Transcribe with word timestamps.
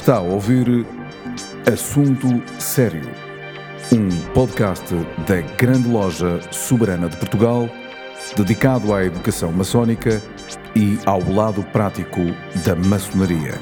Está 0.00 0.16
a 0.16 0.20
ouvir 0.20 0.86
Assunto 1.70 2.42
Sério, 2.58 3.06
um 3.92 4.08
podcast 4.32 4.94
da 5.28 5.42
Grande 5.58 5.86
Loja 5.86 6.40
Soberana 6.50 7.06
de 7.06 7.18
Portugal, 7.18 7.68
dedicado 8.34 8.94
à 8.94 9.04
educação 9.04 9.52
maçónica 9.52 10.22
e 10.74 10.98
ao 11.04 11.22
lado 11.30 11.62
prático 11.64 12.18
da 12.64 12.74
maçonaria. 12.74 13.60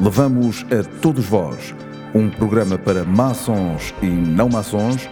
Levamos 0.00 0.64
a 0.72 0.82
todos 1.02 1.26
vós 1.26 1.74
um 2.14 2.30
programa 2.30 2.78
para 2.78 3.04
maçons 3.04 3.94
e 4.00 4.06
não 4.06 4.48
maçons, 4.48 5.06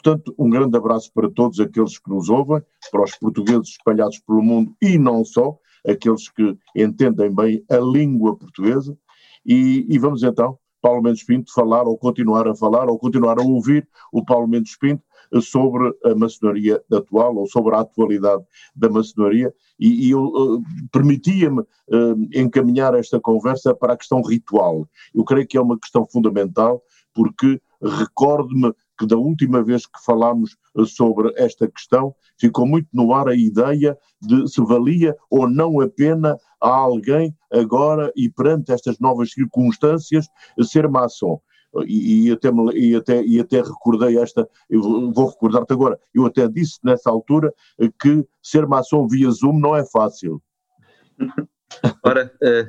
Portanto, 0.06 0.36
um 0.38 0.52
grande 0.52 0.78
abraço 0.78 1.12
para 1.12 1.32
todos 1.32 1.60
aqueles 1.60 1.98
que 1.98 2.12
nos 2.12 2.30
ouvem, 2.30 2.62
para 2.92 3.04
os 3.04 3.16
portugueses 3.16 3.70
espalhados 3.70 4.20
pelo 4.20 4.40
mundo 4.40 4.72
e 4.80 5.00
não 5.00 5.26
só, 5.26 5.58
aqueles 5.84 6.30
que 6.30 6.56
entendem 6.76 7.34
bem 7.34 7.66
a 7.72 7.78
língua 7.78 8.38
portuguesa. 8.38 8.96
E, 9.44 9.84
e 9.90 9.98
vamos 9.98 10.22
então, 10.22 10.60
Paulo 10.80 11.02
Mendes 11.02 11.24
Pinto, 11.24 11.52
falar 11.52 11.88
ou 11.88 11.98
continuar 11.98 12.48
a 12.48 12.54
falar 12.54 12.88
ou 12.88 13.00
continuar 13.00 13.40
a 13.40 13.44
ouvir 13.44 13.88
o 14.14 14.24
Paulo 14.24 14.48
Mendes 14.48 14.78
Pinto 14.78 15.02
sobre 15.42 15.92
a 16.04 16.14
maçonaria 16.14 16.80
atual 16.94 17.36
ou 17.38 17.48
sobre 17.48 17.74
a 17.74 17.80
atualidade 17.80 18.44
da 18.76 18.88
maçonaria 18.88 19.52
e, 19.80 20.08
e 20.08 20.12
eu 20.12 20.24
uh, 20.24 20.62
permitia-me 20.92 21.62
uh, 21.62 22.30
encaminhar 22.32 22.94
esta 22.94 23.20
conversa 23.20 23.74
para 23.74 23.94
a 23.94 23.98
questão 23.98 24.22
ritual. 24.22 24.88
Eu 25.16 25.24
creio 25.24 25.48
que 25.48 25.58
é 25.58 25.62
uma 25.62 25.80
questão 25.80 26.06
fundamental 26.06 26.84
porque 27.12 27.60
recordo-me 27.82 28.72
que 28.98 29.06
da 29.06 29.18
última 29.18 29.64
vez 29.64 29.86
que 29.86 30.04
falámos 30.04 30.56
eh, 30.78 30.86
sobre 30.86 31.34
esta 31.36 31.68
questão, 31.68 32.16
ficou 32.40 32.66
muito 32.66 32.88
no 32.94 33.14
ar 33.14 33.28
a 33.28 33.36
ideia 33.36 33.98
de 34.22 34.48
se 34.48 34.62
valia 34.62 35.16
ou 35.30 35.50
não 35.50 35.82
a 35.82 35.88
pena 35.88 36.38
a 36.62 36.70
alguém 36.70 37.36
agora 37.52 38.12
e 38.16 38.30
perante 38.30 38.72
estas 38.72 39.00
novas 39.00 39.32
circunstâncias 39.32 40.28
ser 40.64 40.88
maçom. 40.88 41.40
E, 41.86 42.30
e, 42.30 42.32
até, 42.32 42.50
e, 42.74 42.96
até, 42.96 43.22
e 43.22 43.40
até 43.40 43.62
recordei 43.62 44.18
esta, 44.18 44.48
vou 44.70 45.28
recordar-te 45.28 45.74
agora, 45.74 46.00
eu 46.14 46.26
até 46.26 46.48
disse 46.48 46.80
nessa 46.82 47.10
altura 47.10 47.54
eh, 47.80 47.90
que 48.02 48.26
ser 48.42 48.66
maçom 48.66 49.08
via 49.08 49.30
Zoom 49.30 49.60
não 49.60 49.76
é 49.76 49.86
fácil. 49.86 50.42
Ora, 52.02 52.32
eh, 52.42 52.68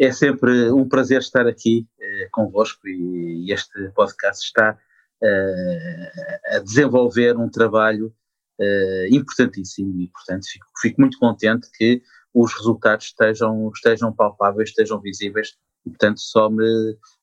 é 0.00 0.10
sempre 0.10 0.72
um 0.72 0.88
prazer 0.88 1.20
estar 1.20 1.46
aqui 1.46 1.86
convosco 2.32 2.86
e 2.86 3.50
este 3.50 3.90
podcast 3.94 4.44
está 4.44 4.76
a 5.22 6.58
desenvolver 6.60 7.36
um 7.36 7.48
trabalho 7.48 8.14
uh, 8.60 9.14
importantíssimo 9.14 10.00
e, 10.00 10.08
portanto, 10.08 10.46
fico, 10.46 10.66
fico, 10.80 11.00
muito 11.00 11.18
contente 11.18 11.68
que 11.76 12.02
os 12.34 12.52
resultados 12.54 13.06
estejam, 13.06 13.70
estejam 13.74 14.12
palpáveis, 14.12 14.70
estejam 14.70 15.00
visíveis 15.00 15.56
e, 15.84 15.90
portanto, 15.90 16.20
só 16.20 16.50
me, 16.50 16.64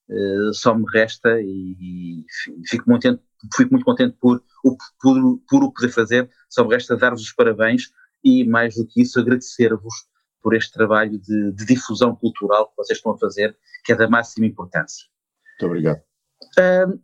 uh, 0.10 0.54
só 0.54 0.76
me 0.76 0.86
resta 0.92 1.40
e, 1.42 2.26
fico, 2.68 2.90
muito 2.90 3.04
contente, 3.04 3.24
fico 3.56 3.72
muito 3.72 3.86
contente 3.86 4.18
por, 4.20 4.44
por, 5.00 5.40
por 5.50 5.64
o 5.64 5.72
poder 5.72 5.90
fazer, 5.90 6.30
só 6.50 6.64
me 6.64 6.74
resta 6.74 6.98
dar-vos 6.98 7.22
os 7.22 7.34
parabéns 7.34 7.92
e, 8.24 8.44
mais 8.44 8.76
do 8.76 8.88
que 8.88 9.02
isso, 9.02 9.20
agradecer-vos 9.20 9.94
por 10.42 10.54
este 10.56 10.74
trabalho 10.74 11.18
de, 11.20 11.52
de, 11.54 11.66
difusão 11.66 12.16
cultural 12.16 12.68
que 12.68 12.76
vocês 12.76 12.98
estão 12.98 13.14
a 13.14 13.18
fazer, 13.18 13.58
que 13.84 13.94
é 13.94 13.96
da 13.96 14.10
máxima 14.10 14.46
importância. 14.46 15.06
Muito 15.52 15.72
obrigado. 15.72 16.02
Uh, 16.58 17.00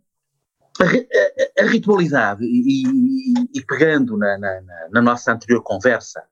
a, 0.82 1.62
a, 1.62 1.66
ritualidade, 1.66 2.44
e, 2.44 2.82
e, 2.82 3.58
e 3.58 3.64
pegando 3.66 4.16
na, 4.16 4.38
na, 4.38 4.60
na, 4.90 5.02
nossa 5.02 5.32
anterior 5.32 5.62
conversa, 5.62 6.22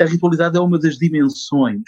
a 0.00 0.04
ritualidade 0.04 0.56
é 0.56 0.60
uma 0.60 0.78
das 0.78 0.98
dimensões 0.98 1.82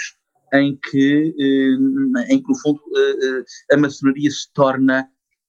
em 0.53 0.77
que, 0.77 1.35
eh, 1.39 2.33
em 2.33 2.41
que 2.41 2.49
no 2.49 2.59
fundo, 2.59 2.81
eh, 2.97 3.43
eh, 3.71 3.75
a 3.75 3.77
maçonaria 3.77 4.31
se 4.31 4.53
torna, 4.53 5.09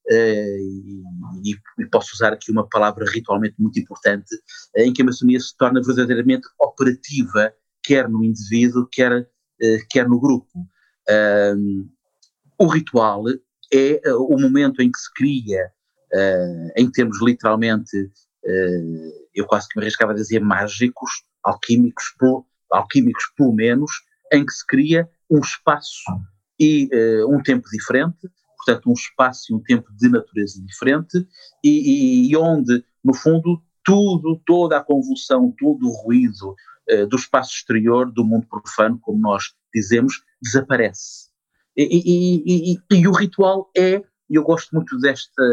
e, 0.09 1.51
e, 1.79 1.85
posso 1.91 2.13
usar 2.13 2.31
aqui 2.31 2.49
uma 2.49 2.65
palavra 2.69 3.05
ritualmente 3.11 3.55
muito 3.59 3.77
importante, 3.77 4.37
em 4.77 4.93
que 4.93 5.01
a 5.01 5.05
maçonaria 5.05 5.39
se 5.39 5.55
torna 5.57 5.81
verdadeiramente 5.83 6.47
operativa, 6.59 7.53
quer 7.83 8.07
no 8.07 8.23
indivíduo, 8.23 8.87
quer, 8.89 9.29
quer 9.89 10.07
no 10.07 10.17
grupo. 10.17 10.47
o 12.57 12.67
ritual 12.67 13.25
é 13.73 14.01
o 14.13 14.39
momento 14.39 14.81
em 14.81 14.89
que 14.89 14.97
se 14.97 15.13
cria 15.13 15.69
uh, 16.13 16.71
em 16.75 16.89
termos 16.91 17.21
literalmente, 17.21 17.97
uh, 17.97 19.27
eu 19.33 19.45
quase 19.45 19.67
que 19.67 19.77
me 19.77 19.83
arriscava 19.83 20.11
a 20.11 20.15
dizer 20.15 20.39
mágicos, 20.39 21.23
alquímicos, 21.43 22.15
por, 22.19 22.45
alquímicos 22.71 23.23
pelo 23.35 23.53
menos, 23.53 23.91
em 24.31 24.45
que 24.45 24.51
se 24.51 24.65
cria 24.65 25.09
um 25.29 25.39
espaço 25.39 26.03
e 26.59 26.89
uh, 26.93 27.33
um 27.33 27.41
tempo 27.41 27.69
diferente, 27.69 28.29
portanto 28.57 28.89
um 28.89 28.93
espaço 28.93 29.51
e 29.51 29.55
um 29.55 29.59
tempo 29.59 29.89
de 29.95 30.09
natureza 30.09 30.61
diferente, 30.65 31.25
e, 31.63 31.69
e, 31.69 32.31
e 32.31 32.37
onde, 32.37 32.83
no 33.03 33.13
fundo, 33.13 33.61
tudo, 33.83 34.41
toda 34.45 34.77
a 34.77 34.83
convulsão, 34.83 35.53
todo 35.57 35.87
o 35.87 35.93
ruído 35.93 36.55
do 37.09 37.17
espaço 37.17 37.53
exterior, 37.53 38.09
do 38.09 38.23
mundo 38.23 38.47
profano, 38.47 38.97
como 39.01 39.19
nós 39.19 39.53
dizemos, 39.73 40.23
desaparece. 40.41 41.27
E, 41.77 42.73
e, 42.73 42.79
e, 42.91 43.07
o 43.07 43.11
ritual 43.11 43.69
é 43.77 44.01
e 44.29 44.35
eu 44.35 44.43
gosto 44.43 44.75
muito 44.75 44.97
desta, 44.99 45.43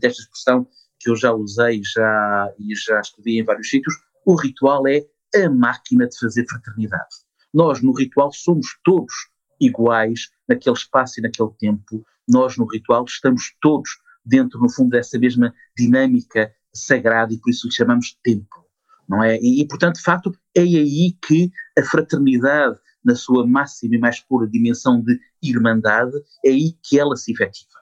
desta 0.00 0.22
expressão 0.22 0.66
que 0.98 1.10
eu 1.10 1.16
já 1.16 1.32
usei 1.32 1.80
já, 1.84 2.52
e 2.58 2.74
já 2.74 3.00
estudei 3.00 3.38
em 3.38 3.44
vários 3.44 3.68
sítios. 3.68 3.94
O 4.26 4.34
ritual 4.34 4.86
é 4.88 5.04
a 5.36 5.50
máquina 5.50 6.08
de 6.08 6.18
fazer 6.18 6.46
fraternidade. 6.48 7.16
Nós, 7.52 7.82
no 7.82 7.92
ritual, 7.92 8.32
somos 8.32 8.66
todos 8.84 9.12
iguais 9.60 10.28
naquele 10.48 10.76
espaço 10.76 11.18
e 11.18 11.22
naquele 11.22 11.50
tempo. 11.58 12.04
Nós, 12.28 12.56
no 12.56 12.66
ritual, 12.66 13.04
estamos 13.06 13.54
todos 13.60 13.90
dentro, 14.24 14.60
no 14.60 14.70
fundo, 14.70 14.90
dessa 14.90 15.18
mesma 15.18 15.54
dinâmica 15.76 16.52
sagrada 16.74 17.32
e 17.32 17.38
por 17.38 17.50
isso 17.50 17.68
o 17.68 17.72
chamamos 17.72 18.18
tempo. 18.22 18.66
não 19.08 19.22
é? 19.24 19.38
E, 19.40 19.62
e, 19.62 19.66
portanto, 19.66 19.96
de 19.96 20.02
facto, 20.02 20.32
é 20.54 20.60
aí 20.60 21.16
que 21.26 21.50
a 21.78 21.82
fraternidade, 21.82 22.78
na 23.04 23.14
sua 23.14 23.46
máxima 23.46 23.94
e 23.94 23.98
mais 23.98 24.20
pura 24.20 24.46
dimensão 24.46 25.00
de 25.00 25.18
irmandade, 25.42 26.16
é 26.44 26.50
aí 26.50 26.72
que 26.82 26.98
ela 26.98 27.16
se 27.16 27.32
efetiva. 27.32 27.77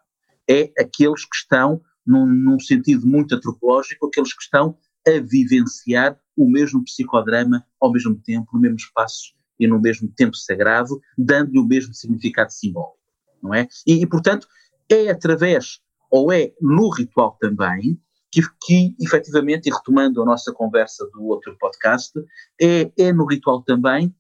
É 0.49 0.71
aqueles 0.79 1.25
que 1.25 1.37
estão, 1.37 1.81
num, 2.07 2.27
num 2.27 2.61
sentido 2.61 3.07
muito 3.07 3.35
antropológico, 3.35 4.07
aqueles 4.07 4.33
que 4.33 4.43
estão 4.43 4.77
a 5.07 5.21
vivenciar 5.21 6.19
o 6.37 6.51
mesmo 6.51 6.85
psicodrama 6.85 7.65
ao 7.81 7.93
mesmo 7.93 8.15
tempo, 8.23 8.51
no 8.53 8.61
mesmo 8.61 8.77
espaço 8.77 9.35
e 9.59 9.67
no 9.67 9.81
mesmo 9.81 10.09
tempo 10.15 10.37
sagrado, 10.37 11.01
dando-lhe 11.17 11.59
o 11.59 11.67
mesmo 11.67 11.95
significado 11.95 12.53
simbólico, 12.53 12.99
não 13.43 13.55
é? 13.55 13.67
E, 13.87 14.03
e, 14.03 14.07
portanto, 14.07 14.47
é 14.91 15.09
através, 15.09 15.81
ou 16.11 16.31
é 16.31 16.53
no 16.61 16.91
ritual 16.91 17.37
também, 17.41 17.99
que, 18.31 18.43
que 18.63 18.95
efetivamente, 19.01 19.69
e 19.69 19.73
retomando 19.73 20.21
a 20.21 20.27
nossa 20.27 20.53
conversa 20.53 21.09
do 21.13 21.25
outro 21.25 21.57
podcast, 21.59 22.13
é, 22.61 22.93
é 22.99 23.13
no 23.13 23.25
ritual 23.25 23.63
também 23.63 24.15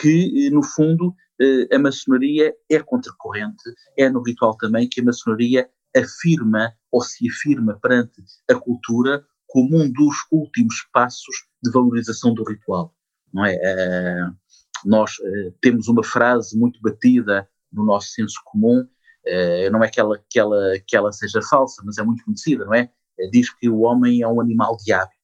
que, 0.00 0.50
no 0.50 0.62
fundo, 0.62 1.08
eh, 1.08 1.25
a 1.72 1.78
maçonaria 1.78 2.54
é 2.70 2.78
contracorrente, 2.80 3.62
é 3.96 4.08
no 4.08 4.22
ritual 4.22 4.56
também 4.56 4.88
que 4.88 5.00
a 5.00 5.04
maçonaria 5.04 5.68
afirma 5.96 6.72
ou 6.90 7.02
se 7.02 7.28
afirma 7.28 7.78
perante 7.80 8.22
a 8.50 8.54
cultura 8.54 9.24
como 9.46 9.76
um 9.76 9.90
dos 9.90 10.16
últimos 10.30 10.86
passos 10.92 11.46
de 11.62 11.70
valorização 11.70 12.34
do 12.34 12.44
ritual, 12.44 12.94
não 13.32 13.44
é? 13.44 13.54
Uh, 13.54 14.36
nós 14.84 15.12
uh, 15.18 15.52
temos 15.60 15.88
uma 15.88 16.04
frase 16.04 16.58
muito 16.58 16.80
batida 16.80 17.48
no 17.72 17.84
nosso 17.84 18.08
senso 18.08 18.40
comum, 18.44 18.80
uh, 18.80 19.70
não 19.70 19.82
é 19.82 19.88
que 19.88 20.00
ela, 20.00 20.22
que, 20.28 20.38
ela, 20.38 20.60
que 20.86 20.96
ela 20.96 21.12
seja 21.12 21.40
falsa, 21.42 21.82
mas 21.84 21.98
é 21.98 22.02
muito 22.02 22.24
conhecida, 22.24 22.64
não 22.64 22.74
é? 22.74 22.90
diz 23.30 23.48
que 23.48 23.66
o 23.66 23.80
homem 23.80 24.20
é 24.20 24.28
um 24.28 24.42
animal 24.42 24.76
de 24.76 24.92
hábitos. 24.92 25.15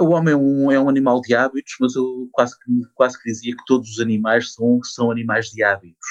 O 0.00 0.10
homem 0.10 0.32
é 0.32 0.36
um, 0.36 0.70
é 0.70 0.80
um 0.80 0.88
animal 0.88 1.20
de 1.20 1.34
hábitos, 1.34 1.74
mas 1.78 1.94
eu 1.94 2.28
quase 2.32 2.58
que, 2.58 2.70
quase 2.94 3.20
que 3.20 3.30
dizia 3.30 3.54
que 3.54 3.64
todos 3.66 3.90
os 3.90 4.00
animais 4.00 4.54
são, 4.54 4.80
são 4.82 5.10
animais 5.10 5.46
de 5.50 5.62
hábitos. 5.62 6.06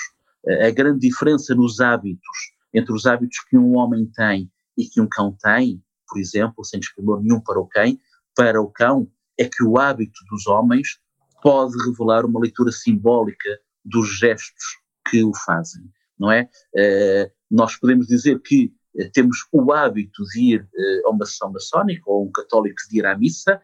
A 0.61 0.69
grande 0.69 0.99
diferença 0.99 1.55
nos 1.55 1.79
hábitos, 1.79 2.53
entre 2.73 2.93
os 2.93 3.05
hábitos 3.05 3.39
que 3.49 3.57
um 3.57 3.77
homem 3.77 4.05
tem 4.15 4.51
e 4.77 4.85
que 4.85 5.01
um 5.01 5.07
cão 5.07 5.35
tem, 5.41 5.81
por 6.07 6.19
exemplo, 6.19 6.63
sem 6.63 6.79
desprimor 6.79 7.21
nenhum 7.21 7.39
para 7.39 7.59
o 7.59 7.65
cão, 7.65 7.97
para 8.35 8.61
o 8.61 8.69
cão, 8.69 9.09
é 9.39 9.45
que 9.45 9.63
o 9.63 9.79
hábito 9.79 10.19
dos 10.29 10.45
homens 10.47 10.99
pode 11.41 11.73
revelar 11.85 12.25
uma 12.25 12.39
leitura 12.39 12.71
simbólica 12.71 13.49
dos 13.83 14.07
gestos 14.17 14.79
que 15.09 15.23
o 15.23 15.31
fazem, 15.45 15.83
não 16.17 16.31
é? 16.31 16.49
Uh, 16.75 17.31
nós 17.49 17.75
podemos 17.75 18.07
dizer 18.07 18.39
que 18.41 18.73
temos 19.13 19.38
o 19.51 19.72
hábito 19.72 20.24
de 20.34 20.54
ir 20.54 20.62
uh, 20.62 21.07
a 21.07 21.12
uma 21.12 21.25
sessão 21.25 21.51
maçónica 21.51 22.04
ou 22.06 22.25
um 22.25 22.31
católico 22.31 22.78
de 22.90 23.00
ir 23.00 23.06
à 23.06 23.18
missa, 23.18 23.62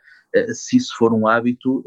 se 0.53 0.77
isso 0.77 0.95
for 0.95 1.11
um 1.11 1.27
hábito, 1.27 1.83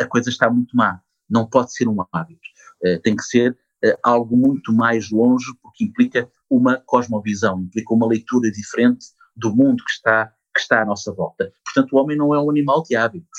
a 0.00 0.06
coisa 0.06 0.30
está 0.30 0.48
muito 0.48 0.74
má. 0.74 1.02
Não 1.28 1.46
pode 1.46 1.70
ser 1.74 1.86
um 1.86 1.98
hábito. 2.10 2.40
tem 3.02 3.14
que 3.14 3.22
ser 3.22 3.54
algo 4.02 4.34
muito 4.38 4.72
mais 4.72 5.10
longe, 5.10 5.52
porque 5.62 5.84
implica 5.84 6.30
uma 6.48 6.82
cosmovisão, 6.86 7.60
implica 7.60 7.92
uma 7.92 8.06
leitura 8.06 8.50
diferente 8.50 9.08
do 9.36 9.54
mundo 9.54 9.84
que 9.84 9.90
está, 9.90 10.32
que 10.54 10.60
está 10.60 10.80
à 10.80 10.84
nossa 10.86 11.12
volta. 11.12 11.52
Portanto, 11.64 11.92
o 11.92 11.98
homem 11.98 12.16
não 12.16 12.34
é 12.34 12.40
um 12.40 12.50
animal 12.50 12.82
de 12.82 12.96
hábitos. 12.96 13.38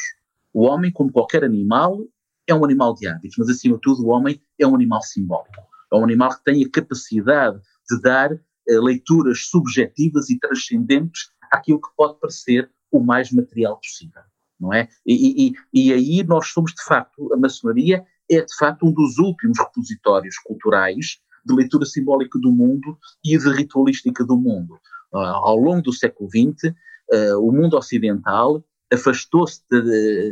O 0.54 0.64
homem, 0.64 0.92
como 0.92 1.12
qualquer 1.12 1.44
animal, 1.44 2.00
é 2.48 2.54
um 2.54 2.64
animal 2.64 2.94
de 2.96 3.08
hábitos, 3.08 3.36
mas 3.38 3.50
acima 3.50 3.76
de 3.76 3.82
tudo, 3.82 4.06
o 4.06 4.10
homem 4.10 4.42
é 4.60 4.66
um 4.66 4.76
animal 4.76 5.02
simbólico. 5.02 5.64
É 5.92 5.96
um 5.96 6.04
animal 6.04 6.30
que 6.30 6.44
tem 6.44 6.64
a 6.64 6.70
capacidade 6.70 7.60
de 7.90 8.02
dar 8.02 8.30
leituras 8.78 9.46
subjetivas 9.46 10.30
e 10.30 10.40
transcendentes 10.40 11.32
àquilo 11.52 11.82
que 11.82 11.90
pode 11.98 12.20
parecer 12.20 12.70
o 12.92 13.00
mais 13.00 13.32
material 13.32 13.78
possível, 13.78 14.22
não 14.60 14.74
é? 14.74 14.88
E, 15.06 15.48
e, 15.48 15.54
e 15.74 15.94
aí 15.94 16.24
nós 16.24 16.48
somos, 16.48 16.74
de 16.74 16.84
facto, 16.84 17.34
a 17.34 17.38
maçonaria 17.38 18.06
é, 18.30 18.42
de 18.42 18.56
facto, 18.56 18.86
um 18.86 18.94
dos 18.94 19.18
últimos 19.18 19.58
repositórios 19.58 20.38
culturais 20.38 21.20
de 21.46 21.56
leitura 21.56 21.86
simbólica 21.86 22.38
do 22.38 22.52
mundo 22.52 22.98
e 23.24 23.38
de 23.38 23.50
ritualística 23.50 24.24
do 24.24 24.38
mundo. 24.38 24.80
Ah, 25.14 25.40
ao 25.44 25.58
longo 25.58 25.82
do 25.82 25.94
século 25.94 26.30
XX, 26.30 26.74
ah, 27.12 27.38
o 27.40 27.52
mundo 27.52 27.76
ocidental 27.76 28.64
afastou-se 28.92 29.62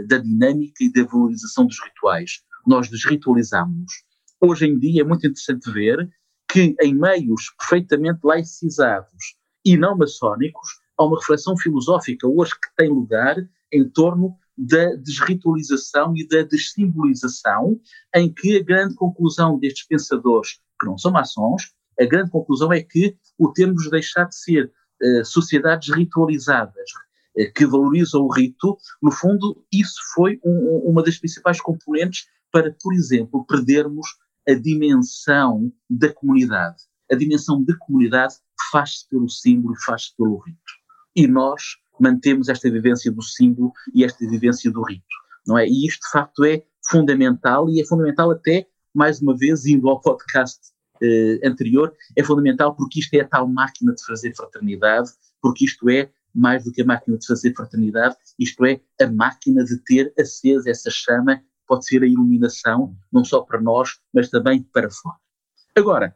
da, 0.07 0.17
dinâmica 0.17 0.83
e 0.83 0.91
da 0.91 1.03
valorização 1.03 1.65
dos 1.65 1.79
rituais. 1.83 2.41
Nós 2.65 2.89
desritualizamos. 2.89 4.03
Hoje 4.39 4.67
em 4.67 4.77
dia 4.77 5.01
é 5.01 5.05
muito 5.05 5.25
interessante 5.25 5.71
ver 5.71 6.09
que 6.49 6.75
em 6.81 6.95
meios 6.95 7.53
perfeitamente 7.57 8.19
laicizados 8.23 9.35
e 9.65 9.75
não 9.75 9.97
maçónicos 9.97 10.79
há 10.97 11.05
uma 11.05 11.19
reflexão 11.19 11.57
filosófica 11.57 12.27
hoje 12.27 12.53
que 12.53 12.75
tem 12.75 12.89
lugar 12.89 13.35
em 13.71 13.87
torno 13.89 14.35
da 14.57 14.95
desritualização 14.95 16.13
e 16.15 16.27
da 16.27 16.41
dessimbolização, 16.41 17.79
em 18.15 18.33
que 18.33 18.57
a 18.57 18.63
grande 18.63 18.95
conclusão 18.95 19.59
destes 19.59 19.85
pensadores, 19.85 20.59
que 20.79 20.87
não 20.87 20.97
são 20.97 21.11
maçons, 21.11 21.73
a 21.99 22.05
grande 22.05 22.31
conclusão 22.31 22.73
é 22.73 22.81
que 22.81 23.15
o 23.37 23.51
termos 23.51 23.89
deixar 23.89 24.25
de 24.25 24.35
ser 24.35 24.71
uh, 25.01 25.25
sociedades 25.25 25.93
ritualizadas, 25.93 26.89
uh, 27.37 27.53
que 27.53 27.65
valorizam 27.65 28.21
o 28.21 28.33
rito, 28.33 28.77
no 29.01 29.11
fundo, 29.11 29.63
isso 29.71 29.99
foi 30.15 30.39
um, 30.43 30.83
uma 30.85 31.03
das 31.03 31.17
principais 31.17 31.61
componentes 31.61 32.27
para, 32.51 32.75
por 32.81 32.93
exemplo, 32.93 33.45
perdermos 33.45 34.07
a 34.47 34.53
dimensão 34.53 35.71
da 35.89 36.11
comunidade. 36.11 36.77
A 37.11 37.15
dimensão 37.15 37.63
da 37.63 37.75
comunidade 37.77 38.35
faz-se 38.71 39.07
pelo 39.09 39.29
símbolo 39.29 39.73
e 39.73 39.83
faz-se 39.83 40.15
pelo 40.15 40.37
rito. 40.39 40.59
E 41.15 41.27
nós 41.27 41.61
mantemos 41.99 42.49
esta 42.49 42.69
vivência 42.69 43.11
do 43.11 43.21
símbolo 43.21 43.71
e 43.93 44.03
esta 44.03 44.27
vivência 44.27 44.71
do 44.71 44.83
rito, 44.83 45.03
não 45.45 45.57
é? 45.57 45.67
E 45.67 45.87
isto, 45.87 46.01
de 46.01 46.11
facto, 46.11 46.45
é 46.45 46.63
fundamental 46.89 47.69
e 47.69 47.81
é 47.81 47.85
fundamental 47.85 48.31
até, 48.31 48.67
mais 48.93 49.21
uma 49.21 49.35
vez, 49.35 49.65
indo 49.65 49.89
ao 49.89 49.99
podcast 49.99 50.59
eh, 51.01 51.39
anterior, 51.43 51.93
é 52.15 52.23
fundamental 52.23 52.75
porque 52.75 52.99
isto 52.99 53.13
é 53.15 53.21
a 53.21 53.27
tal 53.27 53.47
máquina 53.47 53.93
de 53.93 54.05
fazer 54.05 54.35
fraternidade, 54.35 55.09
porque 55.41 55.65
isto 55.65 55.89
é 55.89 56.09
mais 56.33 56.63
do 56.63 56.71
que 56.71 56.81
a 56.81 56.85
máquina 56.85 57.17
de 57.17 57.25
fazer 57.25 57.53
fraternidade, 57.55 58.15
isto 58.37 58.63
é 58.65 58.79
a 59.01 59.07
máquina 59.07 59.63
de 59.63 59.77
ter 59.83 60.13
acesa 60.19 60.69
essa 60.69 60.89
chama, 60.91 61.41
pode 61.67 61.85
ser 61.85 62.03
a 62.03 62.07
iluminação, 62.07 62.95
não 63.11 63.23
só 63.23 63.41
para 63.41 63.61
nós, 63.61 63.99
mas 64.13 64.29
também 64.29 64.63
para 64.63 64.89
fora. 64.89 65.17
Agora, 65.75 66.15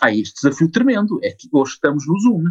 há 0.00 0.12
este 0.12 0.34
desafio 0.42 0.70
tremendo, 0.70 1.18
é 1.22 1.30
que 1.30 1.48
hoje 1.52 1.72
estamos 1.72 2.06
no 2.06 2.18
Zoom, 2.20 2.44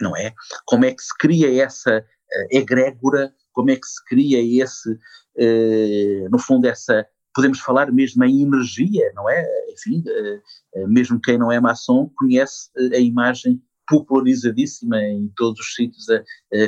não 0.00 0.16
é? 0.16 0.34
Como 0.64 0.84
é 0.84 0.94
que 0.94 1.02
se 1.02 1.16
cria 1.18 1.62
essa 1.62 1.98
uh, 1.98 2.56
egrégora, 2.56 3.34
como 3.52 3.70
é 3.70 3.76
que 3.76 3.86
se 3.86 4.04
cria 4.06 4.62
esse, 4.62 4.90
uh, 4.90 6.30
no 6.30 6.38
fundo, 6.38 6.66
essa 6.66 7.06
podemos 7.32 7.60
falar 7.60 7.92
mesmo 7.92 8.24
em 8.24 8.42
energia, 8.42 9.12
não 9.14 9.30
é? 9.30 9.46
Enfim, 9.72 10.02
eh, 10.04 10.86
mesmo 10.88 11.20
quem 11.20 11.38
não 11.38 11.52
é 11.52 11.60
maçom 11.60 12.10
conhece 12.16 12.68
a 12.92 12.98
imagem 12.98 13.62
popularizadíssima 13.88 15.00
em 15.00 15.32
todos 15.36 15.60
os 15.60 15.74
sítios 15.76 16.06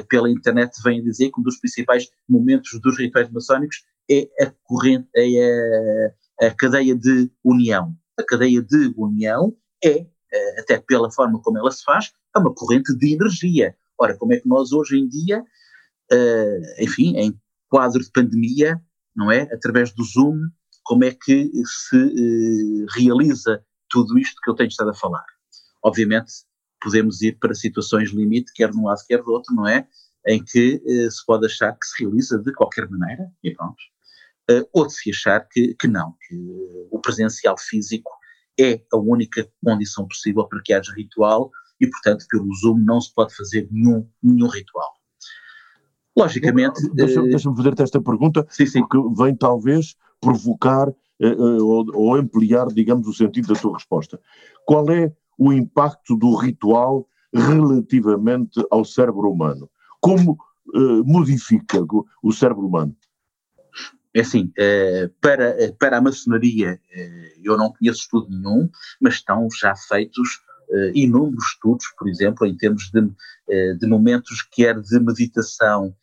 pela 0.09 0.31
internet, 0.31 0.73
vem 0.85 1.03
dizer 1.03 1.33
que 1.33 1.41
um 1.41 1.43
dos 1.43 1.59
principais 1.59 2.09
momentos 2.29 2.81
dos 2.81 2.97
rituais 2.97 3.29
maçónicos 3.29 3.83
é 4.13 4.45
a 4.45 4.53
corrente, 4.65 5.09
é 5.17 6.15
a, 6.41 6.47
a 6.47 6.55
cadeia 6.55 6.95
de 6.95 7.31
união. 7.45 7.97
A 8.19 8.23
cadeia 8.23 8.63
de 8.63 8.93
união 8.97 9.57
é, 9.85 10.07
até 10.59 10.79
pela 10.79 11.11
forma 11.11 11.41
como 11.41 11.59
ela 11.59 11.71
se 11.71 11.83
faz, 11.85 12.13
é 12.35 12.39
uma 12.39 12.55
corrente 12.55 12.97
de 12.97 13.15
energia. 13.15 13.77
Ora, 13.99 14.17
como 14.17 14.33
é 14.33 14.41
que 14.41 14.49
nós 14.49 14.73
hoje 14.73 14.99
em 14.99 15.09
dia, 15.09 15.43
enfim, 16.79 17.17
em 17.17 17.39
quadro 17.69 18.03
de 18.03 18.11
pandemia, 18.11 18.81
não 19.15 19.31
é? 19.31 19.43
Através 19.53 19.93
do 19.93 20.05
Zoom, 20.05 20.39
como 20.85 21.05
é 21.05 21.13
que 21.13 21.51
se 21.65 21.97
eh, 21.97 22.87
realiza 22.95 23.65
tudo 23.89 24.19
isto 24.19 24.41
que 24.43 24.51
eu 24.51 24.55
tenho 24.55 24.69
estado 24.69 24.91
a 24.91 24.95
falar. 24.95 25.25
Obviamente, 25.83 26.33
podemos 26.81 27.23
ir 27.23 27.39
para 27.39 27.55
situações 27.55 28.11
limite, 28.11 28.53
quer 28.55 28.71
de 28.71 28.77
um 28.77 28.85
lado, 28.85 29.01
quer 29.07 29.23
do 29.23 29.31
outro, 29.31 29.55
não 29.55 29.67
é? 29.67 29.87
Em 30.27 30.43
que 30.45 30.83
eh, 30.87 31.11
se 31.11 31.25
pode 31.25 31.47
achar 31.47 31.73
que 31.73 31.87
se 31.87 32.03
realiza 32.05 32.39
de 32.39 32.53
qualquer 32.53 32.89
maneira, 32.89 33.31
e 33.43 33.55
pronto. 33.55 33.77
Uh, 34.61 34.69
ou 34.73 34.87
de 34.87 34.93
se 34.93 35.11
achar 35.11 35.47
que, 35.49 35.75
que 35.75 35.87
não, 35.87 36.15
que 36.27 36.37
o 36.91 36.99
presencial 37.01 37.57
físico 37.59 38.11
é 38.59 38.83
a 38.93 38.97
única 38.97 39.49
condição 39.65 40.07
possível 40.07 40.47
para 40.47 40.61
que 40.63 40.73
haja 40.73 40.93
ritual 40.95 41.51
e, 41.81 41.89
portanto, 41.89 42.25
pelo 42.31 42.55
Zoom 42.57 42.79
não 42.79 43.01
se 43.01 43.13
pode 43.15 43.35
fazer 43.35 43.69
nenhum, 43.71 44.07
nenhum 44.23 44.49
ritual. 44.49 44.93
Logicamente. 46.17 46.81
Deixa-me 46.95 47.31
deixa 47.31 47.55
fazer-te 47.55 47.83
esta 47.83 48.01
pergunta, 48.01 48.47
sim, 48.51 48.67
sim. 48.67 48.81
porque 48.81 49.23
vem 49.23 49.35
talvez 49.35 49.97
provocar 50.21 50.93
ou, 51.61 51.87
ou, 51.95 52.15
ampliar, 52.15 52.67
digamos, 52.67 53.07
o 53.07 53.15
sentido 53.15 53.55
da 53.55 53.61
tua 53.61 53.75
resposta. 53.75 54.21
Qual 54.67 54.89
é 54.91 55.13
o 55.39 55.53
impacto 55.53 56.17
do 56.17 56.35
ritual 56.37 57.09
relativamente 57.33 58.63
ao 58.71 58.85
cérebro 58.85 59.31
humano? 59.31 59.71
Como 60.01 60.37
modifica 61.05 61.81
o 62.23 62.33
cérebro 62.33 62.67
humano? 62.67 62.95
É 64.15 64.21
assim, 64.21 64.53
para, 65.21 65.57
para 65.79 65.99
a 65.99 66.01
maçonaria, 66.01 66.79
eu 67.43 67.57
não 67.57 67.73
conheço 67.73 68.01
estudo 68.01 68.29
nenhum, 68.29 68.69
mas 69.01 69.15
estão 69.15 69.49
já 69.59 69.75
feitos 69.75 70.41
inúmeros 70.95 71.45
estudos, 71.53 71.87
por 71.99 72.09
exemplo, 72.09 72.47
em 72.47 72.57
termos 72.57 72.91
de, 72.91 73.77
de 73.79 73.87
momentos 73.87 74.43
quer 74.53 74.81
de 74.81 75.01
meditação, 75.01 75.95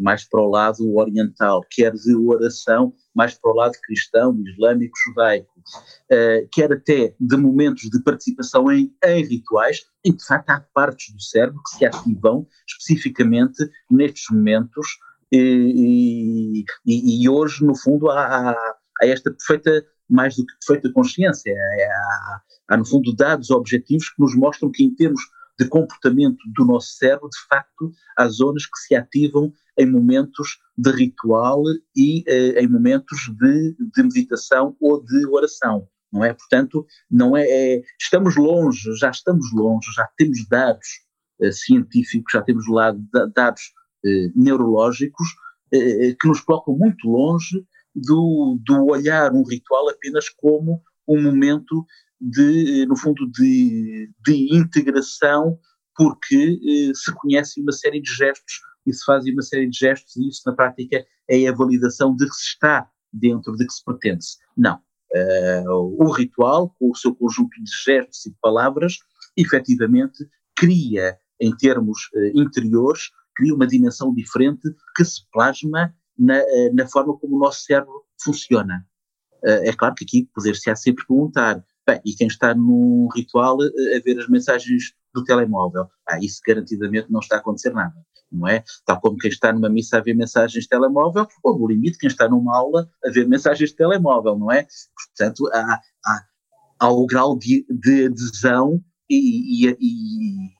mais 0.00 0.28
para 0.28 0.40
o 0.40 0.48
lado 0.48 0.96
oriental, 0.96 1.64
quer 1.70 1.92
de 1.92 2.14
oração, 2.14 2.92
mais 3.14 3.34
para 3.34 3.50
o 3.50 3.54
lado 3.54 3.72
cristão, 3.82 4.36
islâmico, 4.46 4.96
judaico, 5.06 5.52
quer 6.52 6.72
até 6.72 7.14
de 7.18 7.36
momentos 7.36 7.88
de 7.90 8.02
participação 8.02 8.70
em, 8.70 8.92
em 9.04 9.24
rituais, 9.24 9.80
em 10.04 10.12
que 10.12 10.18
de 10.18 10.24
facto 10.24 10.50
há 10.50 10.60
partes 10.72 11.14
do 11.14 11.20
cérebro 11.20 11.62
que 11.62 11.76
se 11.76 11.84
ativam 11.84 12.46
especificamente 12.66 13.58
nestes 13.90 14.24
momentos 14.30 14.86
e, 15.32 16.64
e, 16.86 17.24
e 17.24 17.28
hoje, 17.28 17.64
no 17.64 17.76
fundo, 17.76 18.10
há, 18.10 18.50
há, 18.50 18.76
esta 19.02 19.30
perfeita, 19.30 19.84
mais 20.08 20.36
do 20.36 20.46
que 20.46 20.54
perfeita 20.66 20.92
consciência, 20.92 21.52
há, 21.52 22.40
há, 22.68 22.76
no 22.76 22.86
fundo, 22.86 23.14
dados 23.14 23.50
objetivos 23.50 24.08
que 24.10 24.20
nos 24.20 24.34
mostram 24.34 24.70
que, 24.70 24.84
em 24.84 24.94
termos 24.94 25.20
de 25.58 25.68
comportamento 25.68 26.38
do 26.54 26.64
nosso 26.64 26.94
cérebro, 26.96 27.28
de 27.28 27.46
facto, 27.48 27.90
há 28.16 28.28
zonas 28.28 28.64
que 28.64 28.78
se 28.78 28.94
ativam 28.94 29.52
em 29.76 29.90
momentos 29.90 30.58
de 30.76 30.90
ritual 30.90 31.62
e 31.96 32.22
eh, 32.28 32.62
em 32.62 32.68
momentos 32.68 33.18
de, 33.38 33.76
de, 33.76 34.02
meditação 34.02 34.76
ou 34.80 35.02
de 35.04 35.26
oração, 35.26 35.88
não 36.12 36.24
é? 36.24 36.32
Portanto, 36.32 36.86
não 37.10 37.36
é, 37.36 37.42
é, 37.42 37.82
estamos 38.00 38.36
longe, 38.36 38.94
já 38.96 39.10
estamos 39.10 39.52
longe, 39.52 39.90
já 39.94 40.08
temos 40.16 40.46
dados 40.48 40.86
eh, 41.40 41.50
científicos, 41.50 42.32
já 42.32 42.42
temos 42.42 42.68
lá 42.68 42.94
dados 43.34 43.72
neurológicos 44.34 45.28
eh, 45.72 46.16
que 46.18 46.26
nos 46.26 46.40
colocam 46.40 46.76
muito 46.76 47.08
longe 47.08 47.62
do, 47.94 48.58
do 48.64 48.86
olhar 48.86 49.32
um 49.32 49.42
ritual 49.42 49.88
apenas 49.90 50.28
como 50.30 50.80
um 51.06 51.22
momento 51.22 51.84
de, 52.20 52.86
no 52.86 52.96
fundo, 52.96 53.30
de, 53.30 54.10
de 54.24 54.56
integração, 54.56 55.58
porque 55.94 56.58
eh, 56.66 56.92
se 56.94 57.12
conhece 57.14 57.60
uma 57.60 57.72
série 57.72 58.00
de 58.00 58.10
gestos 58.12 58.60
e 58.86 58.92
se 58.92 59.04
fazem 59.04 59.32
uma 59.32 59.42
série 59.42 59.68
de 59.68 59.78
gestos, 59.78 60.16
e 60.16 60.28
isso 60.28 60.42
na 60.46 60.54
prática 60.54 61.04
é 61.28 61.46
a 61.46 61.52
validação 61.52 62.16
de 62.16 62.26
que 62.26 62.34
se 62.34 62.48
está 62.48 62.88
dentro, 63.12 63.54
de 63.56 63.66
que 63.66 63.72
se 63.72 63.84
pertence. 63.84 64.38
Não. 64.56 64.80
Uh, 65.14 66.04
o 66.04 66.10
ritual, 66.10 66.74
com 66.78 66.90
o 66.90 66.94
seu 66.94 67.14
conjunto 67.14 67.50
de 67.62 67.70
gestos 67.84 68.26
e 68.26 68.30
de 68.30 68.36
palavras, 68.40 68.98
efetivamente 69.36 70.28
cria, 70.54 71.18
em 71.40 71.54
termos 71.56 71.98
uh, 72.14 72.40
interiores, 72.40 73.10
cria 73.38 73.54
uma 73.54 73.66
dimensão 73.66 74.12
diferente 74.12 74.68
que 74.94 75.04
se 75.04 75.22
plasma 75.32 75.94
na, 76.18 76.38
uh, 76.38 76.74
na 76.74 76.86
forma 76.86 77.16
como 77.16 77.36
o 77.36 77.38
nosso 77.38 77.62
cérebro 77.62 78.04
funciona. 78.20 78.84
é 79.44 79.72
claro 79.72 79.94
que 79.94 80.04
aqui 80.04 80.28
poder-se-á 80.34 80.74
sempre 80.74 81.06
perguntar, 81.06 81.64
Bem, 81.88 82.02
e 82.04 82.12
quem 82.12 82.26
está 82.26 82.54
num 82.54 83.08
ritual 83.14 83.56
eh, 83.62 83.96
a 83.96 84.00
ver 84.02 84.18
as 84.20 84.28
mensagens 84.28 84.92
do 85.14 85.24
telemóvel, 85.24 85.88
ah, 86.06 86.18
isso 86.20 86.38
garantidamente 86.46 87.10
não 87.10 87.20
está 87.20 87.36
a 87.36 87.38
acontecer 87.38 87.72
nada, 87.72 87.94
não 88.30 88.46
é? 88.46 88.62
Tal 88.84 89.00
como 89.00 89.16
quem 89.16 89.30
está 89.30 89.54
numa 89.54 89.70
missa 89.70 89.96
a 89.96 90.02
ver 90.02 90.12
mensagens 90.12 90.64
de 90.64 90.68
telemóvel, 90.68 91.26
ou 91.42 91.58
no 91.58 91.66
limite 91.66 91.96
quem 91.96 92.08
está 92.08 92.28
numa 92.28 92.54
aula 92.54 92.86
a 93.02 93.10
ver 93.10 93.26
mensagens 93.26 93.70
de 93.70 93.76
telemóvel, 93.76 94.38
não 94.38 94.52
é? 94.52 94.66
Portanto, 94.94 95.48
há, 95.50 95.80
há, 96.04 96.26
há 96.78 96.92
o 96.92 97.06
grau 97.06 97.38
de, 97.38 97.64
de 97.70 98.04
adesão 98.04 98.84
e, 99.08 99.66
e, 99.66 99.76
e, 99.80 100.50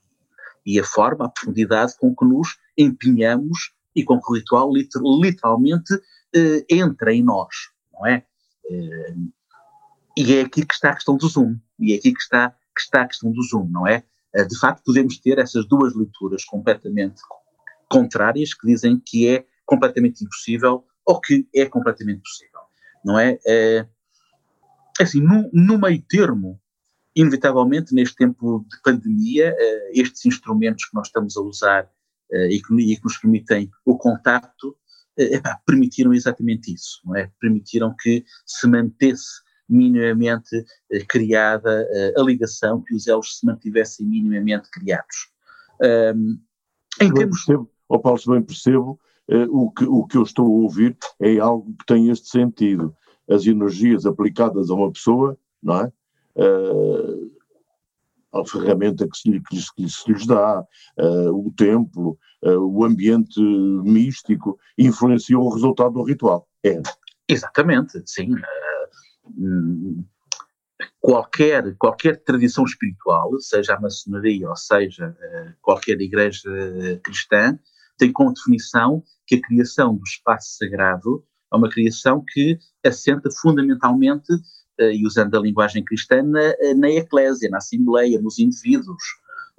e, 0.65 0.81
a 0.81 0.85
forma, 0.85 1.27
a 1.27 1.29
profundidade 1.29 1.95
com 1.99 2.17
que 2.17 2.25
nos 2.25 2.57
empenhamos 2.79 3.73
e 3.95 4.05
com 4.05 4.21
que 4.21 4.31
o 4.31 4.35
ritual 4.35 4.71
literalmente 4.73 5.93
eh, 6.35 6.65
entra 6.71 7.13
em 7.13 7.23
nós, 7.23 7.55
não 7.93 8.07
é? 8.07 8.25
Eh, 8.71 9.15
e 10.17 10.35
é 10.35 10.43
aqui 10.43 10.65
que 10.65 10.75
está 10.75 10.91
a 10.91 10.95
questão 10.95 11.17
do 11.17 11.29
Zoom, 11.29 11.59
e 11.79 11.93
é 11.93 11.97
aqui 11.97 12.13
que 12.13 12.21
está, 12.21 12.51
que 12.51 12.81
está 12.81 13.03
a 13.03 13.09
questão 13.09 13.33
do 13.33 13.43
Zoom, 13.43 13.69
não 13.71 13.87
é? 13.87 14.05
Eh, 14.35 14.45
de 14.45 14.59
facto, 14.59 14.85
podemos 14.85 15.19
ter 15.19 15.39
essas 15.39 15.67
duas 15.67 15.95
leituras 15.95 16.45
completamente 16.45 17.21
contrárias 17.91 18.55
que 18.55 18.67
dizem 18.67 19.01
que 19.05 19.27
é 19.29 19.47
completamente 19.65 20.23
impossível 20.23 20.85
ou 21.05 21.21
que 21.21 21.49
é 21.55 21.67
completamente 21.67 22.21
possível, 22.21 22.61
não 23.05 23.19
é? 23.19 23.39
assim, 25.01 25.21
no, 25.21 25.49
no 25.53 25.79
meio 25.79 26.03
termo, 26.07 26.61
inevitavelmente, 27.17 27.95
neste 27.95 28.17
tempo 28.17 28.67
de 28.69 28.83
pandemia, 28.83 29.57
estes 29.93 30.27
instrumentos 30.27 30.85
que 30.85 30.95
nós 30.95 31.07
estamos 31.07 31.37
a 31.37 31.41
usar 31.41 31.91
e 32.33 32.61
que, 32.61 32.75
e 32.75 32.97
que 32.97 33.05
nos 33.05 33.19
permitem 33.19 33.71
o 33.85 33.97
contacto, 33.97 34.77
permitiram 35.67 36.13
exatamente 36.13 36.73
isso, 36.73 37.01
não 37.05 37.17
é? 37.17 37.31
Permitiram 37.41 37.95
que 37.99 38.25
se 38.47 38.67
mantesse 38.69 39.43
minimamente 39.69 40.65
eh, 40.91 41.05
criada 41.07 41.87
eh, 41.91 42.15
a 42.17 42.23
ligação, 42.23 42.81
que 42.81 42.95
os 42.95 43.07
elos 43.07 43.39
se 43.39 43.47
mantivessem 43.47 44.07
minimamente 44.07 44.71
criados. 44.71 45.31
Um, 46.15 46.39
em 47.01 47.13
termos... 47.13 47.45
percebo, 47.45 47.71
oh 47.89 47.99
Paulo, 47.99 48.19
se 48.19 48.31
bem 48.31 48.43
percebo, 48.43 48.99
o, 49.51 49.71
que, 49.71 49.85
o 49.85 50.07
que 50.07 50.17
eu 50.17 50.23
estou 50.23 50.47
a 50.47 50.63
ouvir 50.63 50.97
é 51.21 51.39
algo 51.39 51.75
que 51.79 51.85
tem 51.87 52.09
este 52.09 52.29
sentido. 52.29 52.97
As 53.29 53.47
energias 53.47 54.07
aplicadas 54.07 54.71
a 54.71 54.75
uma 54.75 54.91
pessoa, 54.91 55.39
não 55.63 55.83
é? 55.83 55.93
Uh, 56.35 57.31
a 58.33 58.45
ferramenta 58.45 59.09
que 59.09 59.17
se, 59.17 59.31
lhe, 59.31 59.41
que 59.43 59.89
se 59.89 60.13
lhes 60.13 60.27
dá, 60.27 60.61
uh, 60.99 61.47
o 61.47 61.53
templo, 61.57 62.19
uh, 62.45 62.59
o 62.59 62.85
ambiente 62.85 63.41
místico, 63.41 64.59
influenciam 64.77 65.41
o 65.41 65.53
resultado 65.53 65.93
do 65.93 66.03
ritual. 66.03 66.47
É. 66.65 66.81
Exatamente, 67.29 68.03
sim 68.07 68.35
qualquer, 71.01 71.77
qualquer 71.77 72.23
tradição 72.23 72.65
espiritual, 72.65 73.39
seja 73.41 73.75
a 73.75 73.81
maçonaria 73.81 74.49
ou 74.49 74.57
seja 74.57 75.17
eh, 75.21 75.55
qualquer 75.61 76.01
igreja 76.01 77.01
cristã, 77.03 77.59
tem 77.97 78.13
como 78.13 78.33
definição 78.33 79.03
que 79.27 79.37
a 79.37 79.41
criação 79.41 79.97
do 79.97 80.05
espaço 80.05 80.57
sagrado 80.57 81.25
é 81.53 81.57
uma 81.57 81.71
criação 81.71 82.23
que 82.27 82.59
assenta 82.85 83.29
fundamentalmente, 83.41 84.33
eh, 84.33 84.37
e 84.79 85.07
usando 85.07 85.37
a 85.37 85.41
linguagem 85.41 85.85
cristã, 85.85 86.23
na, 86.23 86.55
na 86.77 86.91
eclésia, 86.91 87.51
na 87.51 87.59
assembleia, 87.59 88.21
nos 88.21 88.39
indivíduos. 88.39 89.03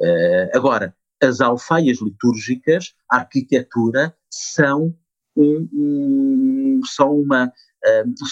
Eh, 0.01 0.51
agora, 0.53 0.95
as 1.21 1.41
alfaias 1.41 1.99
litúrgicas, 2.01 2.93
a 3.11 3.17
arquitetura, 3.17 4.15
são, 4.29 4.95
um, 5.35 6.79
são, 6.85 7.19
uma, 7.19 7.51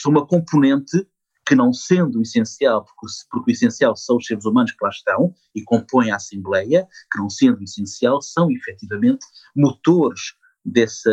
são 0.01 0.11
uma 0.11 0.25
componente 0.25 1.05
que 1.45 1.55
não 1.55 1.71
sendo 1.71 2.21
essencial, 2.21 2.83
porque, 2.83 3.13
porque, 3.31 3.51
o 3.51 3.53
essencial 3.53 3.95
são 3.95 4.17
os 4.17 4.25
seres 4.25 4.45
humanos 4.45 4.71
que 4.71 4.77
lá 4.81 4.89
estão 4.89 5.33
e 5.55 5.63
compõem 5.63 6.11
a 6.11 6.17
Assembleia, 6.17 6.87
que 7.11 7.19
não 7.19 7.29
sendo 7.29 7.63
essencial, 7.63 8.21
são 8.21 8.51
efetivamente 8.51 9.25
motores 9.55 10.33
desse, 10.63 11.09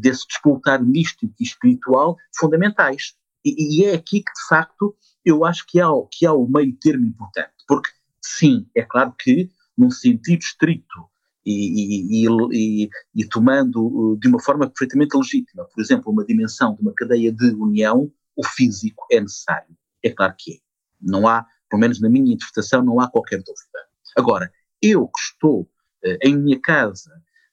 desse 0.00 0.26
disputar 0.26 0.82
místico 0.82 1.32
e 1.38 1.44
espiritual 1.44 2.16
fundamentais. 2.36 3.14
E, 3.46 3.80
e, 3.80 3.84
é 3.84 3.94
aqui 3.94 4.24
que, 4.24 4.32
de 4.32 4.48
facto, 4.48 4.96
eu 5.24 5.44
acho 5.44 5.64
que 5.68 5.80
há, 5.80 5.88
que 6.10 6.26
há 6.26 6.32
o 6.32 6.48
meio 6.48 6.76
termo 6.80 7.06
importante, 7.06 7.52
porque, 7.68 7.90
sim, 8.20 8.66
é 8.74 8.82
claro 8.82 9.14
que, 9.16 9.48
num 9.78 9.88
sentido 9.88 10.40
estrito 10.40 11.08
e, 11.44 12.24
e, 12.24 12.90
e, 13.14 13.28
tomando 13.28 13.86
uh, 13.86 14.16
de 14.18 14.26
uma 14.26 14.42
forma 14.42 14.66
perfeitamente 14.68 15.16
legítima, 15.16 15.64
por 15.64 15.80
exemplo, 15.80 16.10
uma 16.10 16.24
dimensão 16.24 16.74
de 16.74 16.82
uma 16.82 16.92
cadeia 16.92 17.30
de 17.30 17.50
união, 17.52 18.10
o 18.34 18.44
físico 18.44 19.06
é 19.12 19.20
necessário. 19.20 19.76
É 20.02 20.10
claro 20.10 20.34
que 20.36 20.54
é. 20.54 20.56
Não 21.00 21.28
há, 21.28 21.46
pelo 21.70 21.80
menos 21.80 22.00
na 22.00 22.08
minha 22.08 22.34
interpretação, 22.34 22.82
não 22.82 22.98
há 22.98 23.08
qualquer 23.08 23.38
dúvida. 23.38 23.86
Agora, 24.16 24.52
eu 24.82 25.06
que 25.06 25.20
estou 25.20 25.60
uh, 25.60 26.18
em 26.20 26.36
minha 26.36 26.60
casa, 26.60 27.12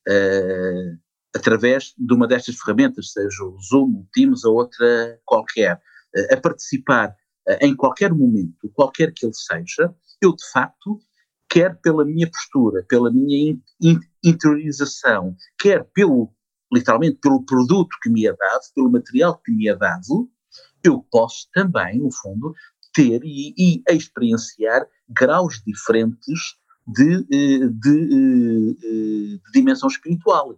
uh, 0.09 0.97
através 1.35 1.93
de 1.97 2.13
uma 2.13 2.27
destas 2.27 2.57
ferramentas, 2.57 3.11
seja 3.11 3.43
o 3.43 3.57
Zoom, 3.59 4.01
o 4.01 4.07
Teams 4.13 4.43
ou 4.43 4.55
outra 4.55 5.19
qualquer, 5.25 5.81
a 6.31 6.37
participar 6.37 7.15
em 7.59 7.75
qualquer 7.75 8.13
momento, 8.13 8.69
qualquer 8.73 9.11
que 9.11 9.25
ele 9.25 9.33
seja, 9.33 9.93
eu 10.21 10.33
de 10.35 10.49
facto, 10.51 10.99
quer 11.49 11.79
pela 11.81 12.05
minha 12.05 12.29
postura, 12.29 12.83
pela 12.87 13.11
minha 13.11 13.51
in, 13.51 13.61
in, 13.81 13.99
interiorização, 14.23 15.35
quer 15.59 15.83
pelo, 15.93 16.33
literalmente, 16.73 17.19
pelo 17.21 17.43
produto 17.45 17.95
que 18.01 18.09
me 18.09 18.25
é 18.25 18.33
dado, 18.33 18.61
pelo 18.73 18.91
material 18.91 19.37
que 19.37 19.51
me 19.51 19.67
é 19.67 19.75
dado, 19.75 20.29
eu 20.83 21.05
posso 21.11 21.47
também, 21.53 21.99
no 21.99 22.11
fundo, 22.11 22.53
ter 22.93 23.21
e, 23.23 23.53
e 23.57 23.83
experienciar 23.89 24.85
graus 25.09 25.61
diferentes 25.65 26.57
de, 26.87 27.25
eh, 27.31 27.67
de, 27.67 27.69
de, 27.71 28.77
eh, 28.81 29.37
de, 29.37 29.51
dimensão 29.53 29.87
espiritual, 29.87 30.57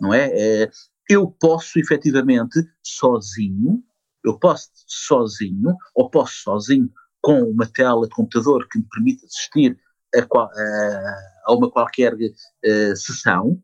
não 0.00 0.12
é? 0.14 0.28
Eh, 0.32 0.70
eu 1.08 1.30
posso 1.40 1.78
efetivamente 1.78 2.60
sozinho, 2.82 3.82
eu 4.24 4.38
posso 4.38 4.68
sozinho, 4.86 5.74
ou 5.94 6.10
posso 6.10 6.42
sozinho 6.42 6.90
com 7.22 7.42
uma 7.42 7.66
tela 7.66 8.06
de 8.06 8.14
computador 8.14 8.66
que 8.68 8.78
me 8.78 8.84
permita 8.90 9.26
assistir 9.26 9.78
a, 10.14 10.20
a, 10.20 11.18
a 11.46 11.54
uma 11.54 11.70
qualquer 11.70 12.14
uh, 12.14 12.96
sessão, 12.96 13.62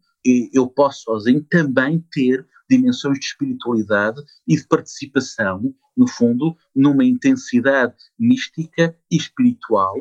eu 0.53 0.67
posso 0.69 1.03
sozinho 1.03 1.45
também 1.51 2.05
ter 2.11 2.47
dimensões 2.69 3.19
de 3.19 3.27
espiritualidade 3.27 4.23
e 4.49 4.57
de 4.57 4.67
participação, 4.67 5.75
no 5.97 6.09
fundo, 6.09 6.57
numa 6.75 7.05
intensidade 7.05 7.95
mística 8.19 8.97
e 9.11 9.17
espiritual 9.17 9.95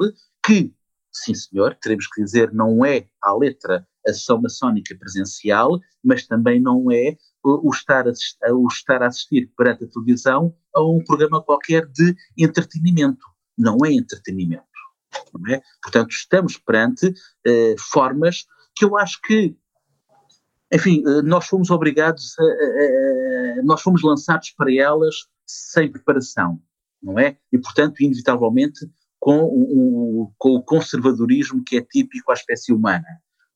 que, 0.46 0.74
sim 1.12 1.36
senhor, 1.36 1.78
teremos 1.82 2.08
que 2.08 2.24
dizer, 2.24 2.54
não 2.54 2.86
é 2.86 3.08
à 3.22 3.36
letra 3.36 3.88
a 4.08 4.14
sessão 4.14 4.42
maçónica 4.42 4.96
presencial, 4.98 5.80
mas 6.04 6.26
também 6.28 6.62
não 6.62 6.92
é 6.92 7.16
o 7.44 7.70
estar, 7.72 8.08
a, 8.08 8.54
o 8.54 8.68
estar 8.68 9.04
a 9.04 9.08
assistir 9.08 9.52
perante 9.58 9.84
a 9.84 9.88
televisão 9.88 10.56
a 10.74 10.82
um 10.82 11.04
programa 11.04 11.44
qualquer 11.44 11.86
de 11.88 12.16
entretenimento. 12.38 13.26
Não 13.58 13.78
é 13.86 13.92
entretenimento. 13.92 14.64
Não 15.34 15.54
é? 15.54 15.62
Portanto, 15.82 16.12
estamos 16.12 16.58
perante 16.58 17.14
eh, 17.46 17.76
formas 17.78 18.46
que 18.76 18.86
eu 18.86 18.98
acho 18.98 19.20
que, 19.22 19.56
enfim, 20.72 21.04
eh, 21.06 21.22
nós 21.22 21.46
fomos 21.46 21.70
obrigados, 21.70 22.34
a, 22.40 22.44
a, 22.44 23.60
a, 23.60 23.64
nós 23.64 23.82
fomos 23.82 24.02
lançados 24.02 24.52
para 24.52 24.74
elas 24.74 25.16
sem 25.46 25.92
preparação, 25.92 26.60
não 27.02 27.20
é? 27.20 27.38
E, 27.52 27.60
portanto, 27.60 28.02
inevitavelmente, 28.02 28.80
com 29.20 29.44
o, 29.44 30.34
com 30.38 30.56
o 30.56 30.64
conservadorismo 30.64 31.64
que 31.64 31.78
é 31.78 31.82
típico 31.82 32.32
à 32.32 32.34
espécie 32.34 32.74
humana, 32.74 33.08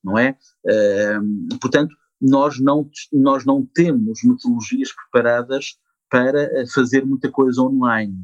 não 0.08 0.18
é? 0.18 0.38
Uh, 0.66 1.60
portanto, 1.60 1.94
nós 2.20 2.60
não, 2.62 2.90
nós 3.12 3.46
não 3.46 3.66
temos 3.76 4.24
metodologias 4.24 4.90
preparadas 4.94 5.78
para 6.10 6.44
eh, 6.44 6.66
fazer 6.74 7.06
muita 7.06 7.30
coisa 7.30 7.62
online, 7.62 8.16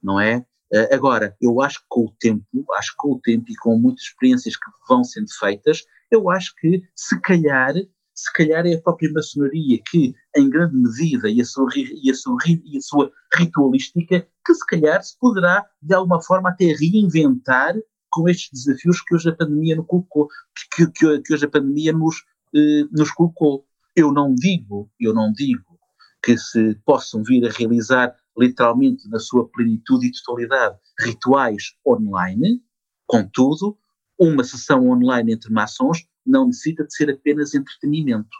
não 0.00 0.20
é? 0.20 0.46
Uh, 0.72 0.94
agora, 0.94 1.36
eu 1.40 1.60
acho 1.60 1.80
que 1.80 1.86
com 1.88 2.04
o 2.04 2.14
tempo, 2.20 2.44
acho 2.74 2.92
que 2.92 2.96
com 2.96 3.14
o 3.14 3.20
tempo 3.20 3.44
e 3.50 3.56
com 3.56 3.76
muitas 3.76 4.04
experiências 4.04 4.54
que 4.54 4.70
vão 4.88 5.02
sendo 5.02 5.26
feitas, 5.38 5.82
eu 6.12 6.30
acho 6.30 6.54
que 6.60 6.80
se 6.94 7.20
calhar, 7.20 7.74
se 8.14 8.32
calhar 8.32 8.64
é 8.64 8.74
a 8.74 8.80
própria 8.80 9.10
maçonaria 9.12 9.80
que, 9.90 10.14
em 10.36 10.48
grande 10.48 10.76
medida, 10.76 11.28
e 11.28 11.40
a 11.40 11.44
sua, 11.44 11.68
e 11.74 12.08
a 12.08 12.14
sua, 12.14 12.36
e 12.46 12.78
a 12.78 12.80
sua 12.80 13.10
ritualística, 13.34 14.26
que 14.46 14.54
se 14.54 14.64
calhar 14.66 15.02
se 15.02 15.18
poderá, 15.18 15.66
de 15.82 15.92
alguma 15.92 16.22
forma, 16.22 16.50
até 16.50 16.66
reinventar 16.66 17.74
com 18.12 18.28
estes 18.28 18.66
desafios 18.66 19.00
que 19.00 19.14
hoje 19.14 19.30
a 19.30 19.34
pandemia 19.34 19.74
nos 19.74 19.86
colocou, 19.86 20.28
que, 20.76 20.86
que, 20.86 21.20
que 21.20 21.34
hoje 21.34 21.46
a 21.46 21.50
pandemia 21.50 21.92
nos, 21.92 22.22
eh, 22.54 22.84
nos 22.92 23.10
colocou. 23.10 23.66
Eu 23.96 24.12
não 24.12 24.34
digo, 24.34 24.90
eu 25.00 25.12
não 25.12 25.32
digo 25.32 25.78
que 26.22 26.36
se 26.38 26.74
possam 26.84 27.22
vir 27.22 27.44
a 27.46 27.50
realizar 27.50 28.14
literalmente 28.38 29.08
na 29.08 29.18
sua 29.18 29.48
plenitude 29.48 30.06
e 30.06 30.12
totalidade 30.12 30.78
rituais 31.00 31.74
online, 31.86 32.62
contudo, 33.06 33.76
uma 34.18 34.44
sessão 34.44 34.88
online 34.88 35.32
entre 35.32 35.52
maçons 35.52 36.06
não 36.24 36.46
necessita 36.46 36.84
de 36.84 36.94
ser 36.94 37.10
apenas 37.10 37.54
entretenimento. 37.54 38.36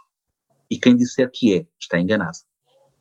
E 0.71 0.79
quem 0.79 0.97
disser 0.97 1.31
que 1.31 1.55
é, 1.55 1.67
está 1.79 1.99
enganado. 1.99 2.39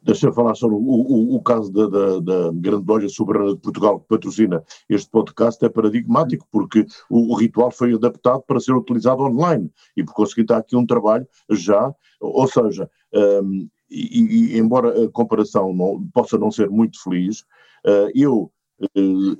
Deixa-me 0.03 0.33
falar 0.33 0.55
sobre 0.55 0.75
o, 0.75 0.79
o, 0.79 1.35
o 1.35 1.43
caso 1.43 1.71
da, 1.71 1.87
da, 1.87 2.19
da, 2.19 2.51
Grande 2.53 2.85
Loja 2.87 3.07
Soberana 3.07 3.53
de 3.53 3.61
Portugal, 3.61 3.99
que 3.99 4.07
patrocina 4.07 4.63
este 4.89 5.09
podcast, 5.09 5.63
é 5.63 5.69
paradigmático, 5.69 6.47
porque 6.51 6.85
o, 7.09 7.33
o, 7.33 7.35
ritual 7.35 7.69
foi 7.69 7.93
adaptado 7.93 8.41
para 8.47 8.59
ser 8.59 8.73
utilizado 8.73 9.21
online 9.21 9.71
e, 9.95 10.03
por 10.03 10.13
conseguinte, 10.13 10.53
há 10.53 10.57
aqui 10.57 10.75
um 10.75 10.87
trabalho 10.87 11.27
já, 11.51 11.93
ou 12.19 12.47
seja, 12.47 12.89
um, 13.13 13.69
e, 13.91 14.55
e, 14.55 14.57
embora 14.57 15.05
a 15.05 15.11
comparação 15.11 15.73
não, 15.73 16.07
possa 16.13 16.37
não 16.37 16.49
ser 16.49 16.69
muito 16.69 17.01
feliz, 17.03 17.41
uh, 17.85 18.09
eu 18.15 18.51
uh, 18.81 19.37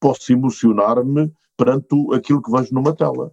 posso 0.00 0.32
emocionar-me 0.32 1.30
perante 1.56 1.88
aquilo 2.14 2.40
que 2.40 2.50
vejo 2.50 2.72
numa 2.72 2.94
tela. 2.94 3.32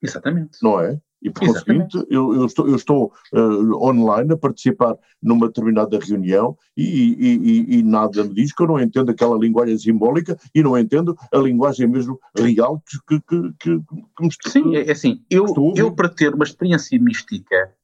Exatamente. 0.00 0.58
Não 0.62 0.80
é? 0.80 1.00
E 1.20 1.30
por 1.30 1.46
conseguinte, 1.46 1.96
eu, 2.08 2.32
eu, 2.32 2.46
estou, 2.46 2.68
eu 2.68 2.76
estou 2.76 3.12
uh, 3.32 3.84
online 3.84 4.32
a 4.32 4.36
participar 4.36 4.96
numa 5.20 5.48
determinada 5.48 5.98
reunião 5.98 6.56
e, 6.76 6.84
e, 6.84 7.36
e, 7.36 7.78
e, 7.78 7.82
nada 7.82 8.22
me 8.22 8.34
diz 8.34 8.52
que 8.52 8.62
eu 8.62 8.68
não 8.68 8.80
entendo 8.80 9.10
aquela 9.10 9.36
linguagem 9.36 9.76
simbólica 9.76 10.38
e 10.54 10.62
não 10.62 10.78
entendo 10.78 11.16
a 11.32 11.38
linguagem 11.38 11.88
mesmo 11.88 12.20
real 12.36 12.80
que, 12.86 13.18
que, 13.18 13.52
que, 13.58 13.80
que 13.80 14.22
me 14.22 14.28
estou 14.28 14.52
Sim, 14.52 14.76
é 14.76 14.92
assim, 14.92 15.20
eu, 15.28 15.46
eu 15.76 15.92
para 15.92 16.08
ter 16.08 16.32
uma 16.34 16.44
experiência 16.44 16.96
mística 17.00 17.74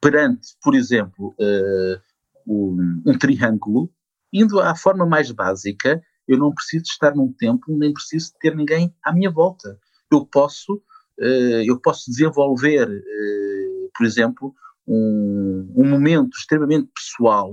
perante, 0.00 0.56
por 0.62 0.74
exemplo, 0.74 1.34
uh, 1.38 2.00
um, 2.46 3.02
um 3.06 3.18
triângulo, 3.18 3.90
indo 4.32 4.60
à 4.60 4.74
forma 4.74 5.06
mais 5.06 5.30
básica, 5.30 6.02
eu 6.26 6.38
não 6.38 6.52
preciso 6.52 6.84
estar 6.84 7.14
num 7.14 7.32
templo, 7.32 7.76
nem 7.76 7.92
preciso 7.92 8.32
ter 8.40 8.54
ninguém 8.54 8.94
à 9.02 9.12
minha 9.12 9.30
volta. 9.30 9.78
Eu 10.10 10.26
posso 10.26 10.82
eu 11.18 11.78
posso 11.80 12.10
desenvolver, 12.10 12.88
eh, 12.88 13.88
por 13.96 14.06
exemplo, 14.06 14.54
um, 14.86 15.72
um, 15.76 15.88
momento 15.88 16.36
extremamente 16.36 16.90
pessoal 16.94 17.52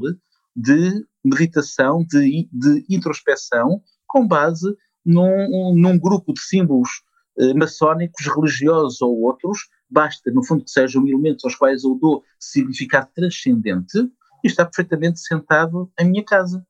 de 0.56 1.06
meditação, 1.24 2.06
de, 2.06 2.50
de 2.52 2.86
introspeção, 2.90 3.82
com 4.08 4.28
base 4.28 4.68
num, 5.06 5.74
num 5.76 5.98
grupo 5.98 6.34
de 6.34 6.42
símbolos 6.42 6.90
eh, 7.38 7.54
maçónicos, 7.54 8.26
religiosos 8.28 9.02
ou 9.02 9.22
outros, 9.22 9.70
basta, 9.90 10.32
no 10.32 10.44
fundo, 10.44 10.64
que 10.64 10.72
sejam 10.72 11.08
elementos 11.08 11.46
aos 11.46 11.56
quais 11.56 11.84
eu 11.84 11.96
dou 11.96 12.24
significado 12.40 13.10
transcendente 13.14 13.98
e 14.44 14.48
está 14.48 14.66
perfeitamente 14.66 15.20
sentado 15.20 15.92
em 16.00 16.10
minha 16.10 16.26
casa. 16.26 16.66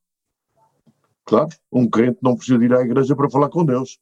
Claro, 1.26 1.50
um 1.72 1.90
crente 1.90 2.20
não 2.22 2.36
precisa 2.36 2.64
ir 2.64 2.74
à 2.74 2.82
igreja 2.82 3.16
para 3.16 3.30
falar 3.30 3.50
com 3.50 3.66
Deus. 3.66 4.00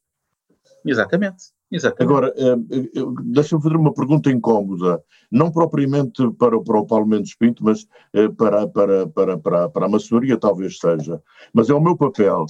Exatamente. 0.84 1.52
Exatamente. 1.70 2.02
Agora, 2.02 2.34
eh, 2.36 2.76
eh, 2.96 3.02
deixa-me 3.26 3.62
fazer 3.62 3.76
uma 3.76 3.94
pergunta 3.94 4.28
incómoda, 4.28 5.02
não 5.30 5.52
propriamente 5.52 6.28
para, 6.32 6.60
para 6.60 6.80
o 6.80 6.86
Paulo 6.86 7.06
Mendes 7.06 7.36
Pinto, 7.36 7.62
mas 7.62 7.86
eh, 8.12 8.28
para, 8.28 8.66
para, 8.66 9.06
para, 9.06 9.38
para, 9.38 9.68
para 9.68 9.86
a 9.86 9.88
maçonaria 9.88 10.36
talvez 10.36 10.78
seja. 10.78 11.22
Mas 11.52 11.70
é 11.70 11.74
o 11.74 11.80
meu 11.80 11.96
papel. 11.96 12.46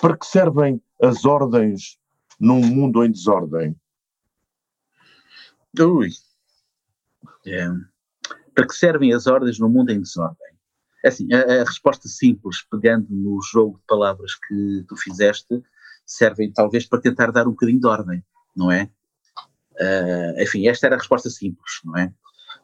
Para 0.00 0.16
que 0.16 0.26
servem 0.26 0.82
as 1.00 1.24
ordens 1.24 1.96
num 2.40 2.60
mundo 2.60 3.04
em 3.04 3.10
desordem? 3.10 3.76
Ui. 5.78 6.08
É. 7.46 7.68
Para 8.52 8.66
que 8.66 8.74
servem 8.74 9.12
as 9.12 9.28
ordens 9.28 9.60
no 9.60 9.68
mundo 9.68 9.92
em 9.92 10.00
desordem? 10.00 10.56
É 11.04 11.08
assim, 11.08 11.32
a, 11.32 11.62
a 11.62 11.64
resposta 11.64 12.08
simples, 12.08 12.66
pegando 12.68 13.06
no 13.10 13.40
jogo 13.42 13.78
de 13.78 13.84
palavras 13.86 14.34
que 14.34 14.84
tu 14.88 14.96
fizeste, 14.96 15.62
servem 16.04 16.52
talvez 16.52 16.84
para 16.84 17.00
tentar 17.00 17.30
dar 17.30 17.46
um 17.46 17.50
bocadinho 17.50 17.80
de 17.80 17.86
ordem 17.86 18.24
não 18.56 18.72
é? 18.72 18.90
Uh, 19.80 20.42
enfim, 20.42 20.66
esta 20.68 20.86
era 20.86 20.96
a 20.96 20.98
resposta 20.98 21.28
simples, 21.28 21.80
não 21.84 21.96
é? 21.96 22.06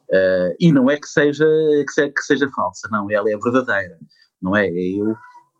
Uh, 0.09 0.55
e 0.59 0.71
não 0.71 0.89
é 0.89 0.97
que 0.97 1.07
seja, 1.07 1.45
que 1.85 1.91
seja, 1.91 2.11
que 2.11 2.21
seja 2.21 2.49
falsa, 2.49 2.87
não, 2.91 3.09
ela 3.09 3.29
é 3.29 3.37
verdadeira, 3.37 3.99
não 4.41 4.55
é? 4.55 4.67
Eu, 4.69 5.15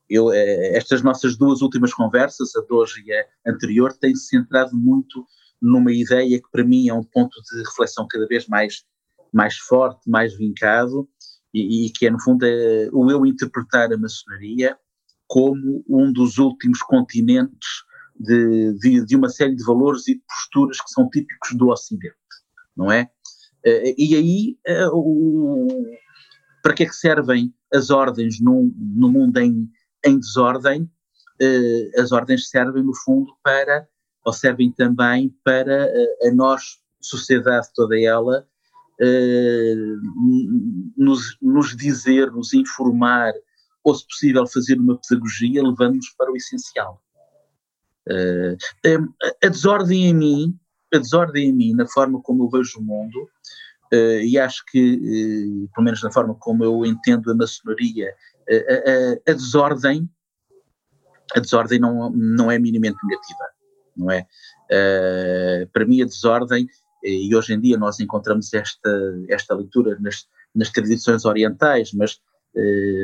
eu, 0.09 0.33
eh, 0.33 0.75
estas 0.75 1.01
nossas 1.01 1.37
duas 1.37 1.61
últimas 1.61 1.93
conversas, 1.93 2.55
a 2.55 2.61
de 2.61 2.73
hoje 2.73 3.03
e 3.05 3.13
a 3.13 3.25
anterior, 3.47 3.93
têm-se 3.93 4.27
centrado 4.27 4.75
muito 4.75 5.25
numa 5.61 5.91
ideia 5.91 6.39
que 6.39 6.51
para 6.51 6.63
mim 6.63 6.89
é 6.89 6.93
um 6.93 7.03
ponto 7.03 7.41
de 7.41 7.63
reflexão 7.63 8.05
cada 8.09 8.27
vez 8.27 8.47
mais, 8.47 8.83
mais 9.31 9.55
forte, 9.57 10.09
mais 10.09 10.35
vincado, 10.35 11.07
e, 11.53 11.85
e 11.85 11.89
que 11.91 12.07
é 12.07 12.09
no 12.09 12.21
fundo 12.21 12.45
é, 12.45 12.89
o 12.91 13.09
eu 13.09 13.25
interpretar 13.25 13.91
a 13.93 13.97
maçonaria 13.97 14.77
como 15.27 15.83
um 15.87 16.11
dos 16.11 16.37
últimos 16.37 16.79
continentes 16.81 17.83
de, 18.19 18.73
de, 18.79 19.05
de, 19.05 19.15
uma 19.15 19.29
série 19.29 19.55
de 19.55 19.63
valores 19.63 20.07
e 20.07 20.15
de 20.15 20.23
posturas 20.27 20.79
que 20.79 20.89
são 20.89 21.09
típicos 21.09 21.55
do 21.55 21.69
Ocidente, 21.69 22.15
não 22.75 22.91
é? 22.91 23.09
Eh, 23.65 23.95
e 23.97 24.15
aí, 24.15 24.57
eh, 24.65 24.87
o, 24.91 25.67
para 26.61 26.73
que 26.73 26.83
é 26.83 26.85
que 26.85 26.95
servem 26.95 27.53
as 27.73 27.89
ordens 27.89 28.39
no, 28.41 28.71
no 28.77 29.09
mundo 29.09 29.37
em, 29.39 29.69
em 30.05 30.19
desordem? 30.19 30.89
Eh, 31.41 31.91
as 31.97 32.11
ordens 32.11 32.49
servem, 32.49 32.83
no 32.83 32.95
fundo, 32.95 33.33
para, 33.43 33.87
ou 34.25 34.33
servem 34.33 34.71
também 34.71 35.35
para 35.43 35.87
a 36.23 36.31
nós, 36.33 36.79
sociedade 37.01 37.67
toda 37.75 37.99
ela, 37.99 38.47
nos, 40.95 41.37
nos 41.41 41.75
dizer, 41.75 42.31
nos 42.31 42.53
informar, 42.53 43.33
ou 43.83 43.93
se 43.93 44.07
possível 44.07 44.47
fazer 44.47 44.79
uma 44.79 44.97
pedagogia, 44.97 45.61
levando-nos 45.61 46.09
para 46.17 46.31
o 46.31 46.37
essencial. 46.37 47.03
Uh, 48.09 48.57
a 49.43 49.47
desordem 49.47 50.07
em 50.07 50.13
mim, 50.13 50.59
a 50.93 50.97
desordem 50.97 51.49
em 51.49 51.53
mim, 51.53 51.73
na 51.73 51.87
forma 51.87 52.21
como 52.21 52.43
eu 52.43 52.49
vejo 52.49 52.79
o 52.79 52.83
mundo, 52.83 53.29
uh, 53.93 54.19
e 54.21 54.37
acho 54.37 54.63
que, 54.71 54.95
uh, 54.95 55.69
pelo 55.73 55.85
menos 55.85 56.03
na 56.03 56.11
forma 56.11 56.35
como 56.35 56.63
eu 56.63 56.85
entendo 56.85 57.31
a 57.31 57.35
maçonaria, 57.35 58.13
a, 58.49 59.31
a, 59.31 59.33
desordem, 59.33 60.09
a 61.35 61.39
desordem 61.39 61.79
não, 61.79 62.09
não 62.11 62.51
é 62.51 62.59
minimamente 62.59 62.97
negativa, 63.05 63.45
não 63.95 64.11
é? 64.11 64.27
para 65.71 65.85
mim 65.85 66.01
a 66.01 66.05
desordem, 66.05 66.67
e 67.03 67.33
hoje 67.35 67.53
em 67.53 67.59
dia 67.59 67.77
nós 67.77 67.99
encontramos 67.99 68.53
esta, 68.53 68.89
esta 69.29 69.55
leitura 69.55 69.97
nas, 69.99 70.27
nas 70.55 70.69
tradições 70.69 71.25
orientais, 71.25 71.91
mas 71.93 72.11
eh, 72.13 72.32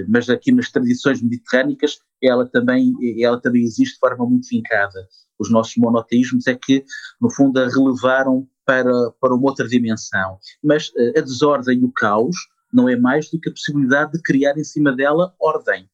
mas 0.08 0.30
aqui 0.30 0.52
nas 0.52 0.70
tradições 0.70 1.22
mediterrânicas 1.22 2.00
ela 2.22 2.48
também, 2.48 2.94
ela 3.22 3.40
também 3.40 3.64
existe 3.64 3.94
de 3.94 4.00
forma 4.00 4.26
muito 4.26 4.48
vincada. 4.48 5.08
Os 5.40 5.50
nossos 5.50 5.76
monoteísmos 5.78 6.48
é 6.48 6.56
que, 6.56 6.84
no 7.20 7.34
fundo, 7.34 7.60
a 7.60 7.68
relevaram 7.68 8.48
para, 8.66 9.12
para 9.20 9.34
uma 9.34 9.50
outra 9.50 9.68
dimensão. 9.68 10.38
Mas 10.62 10.92
eh, 10.98 11.20
a 11.20 11.22
desordem 11.22 11.80
e 11.80 11.86
o 11.86 11.92
caos 11.92 12.36
não 12.72 12.90
é 12.90 12.96
mais 12.96 13.30
do 13.32 13.40
que 13.40 13.50
a 13.50 13.52
possibilidade 13.52 14.12
de 14.12 14.22
criar 14.22 14.58
em 14.58 14.64
cima 14.64 14.92
dela 14.92 15.34
ordem. 15.40 15.90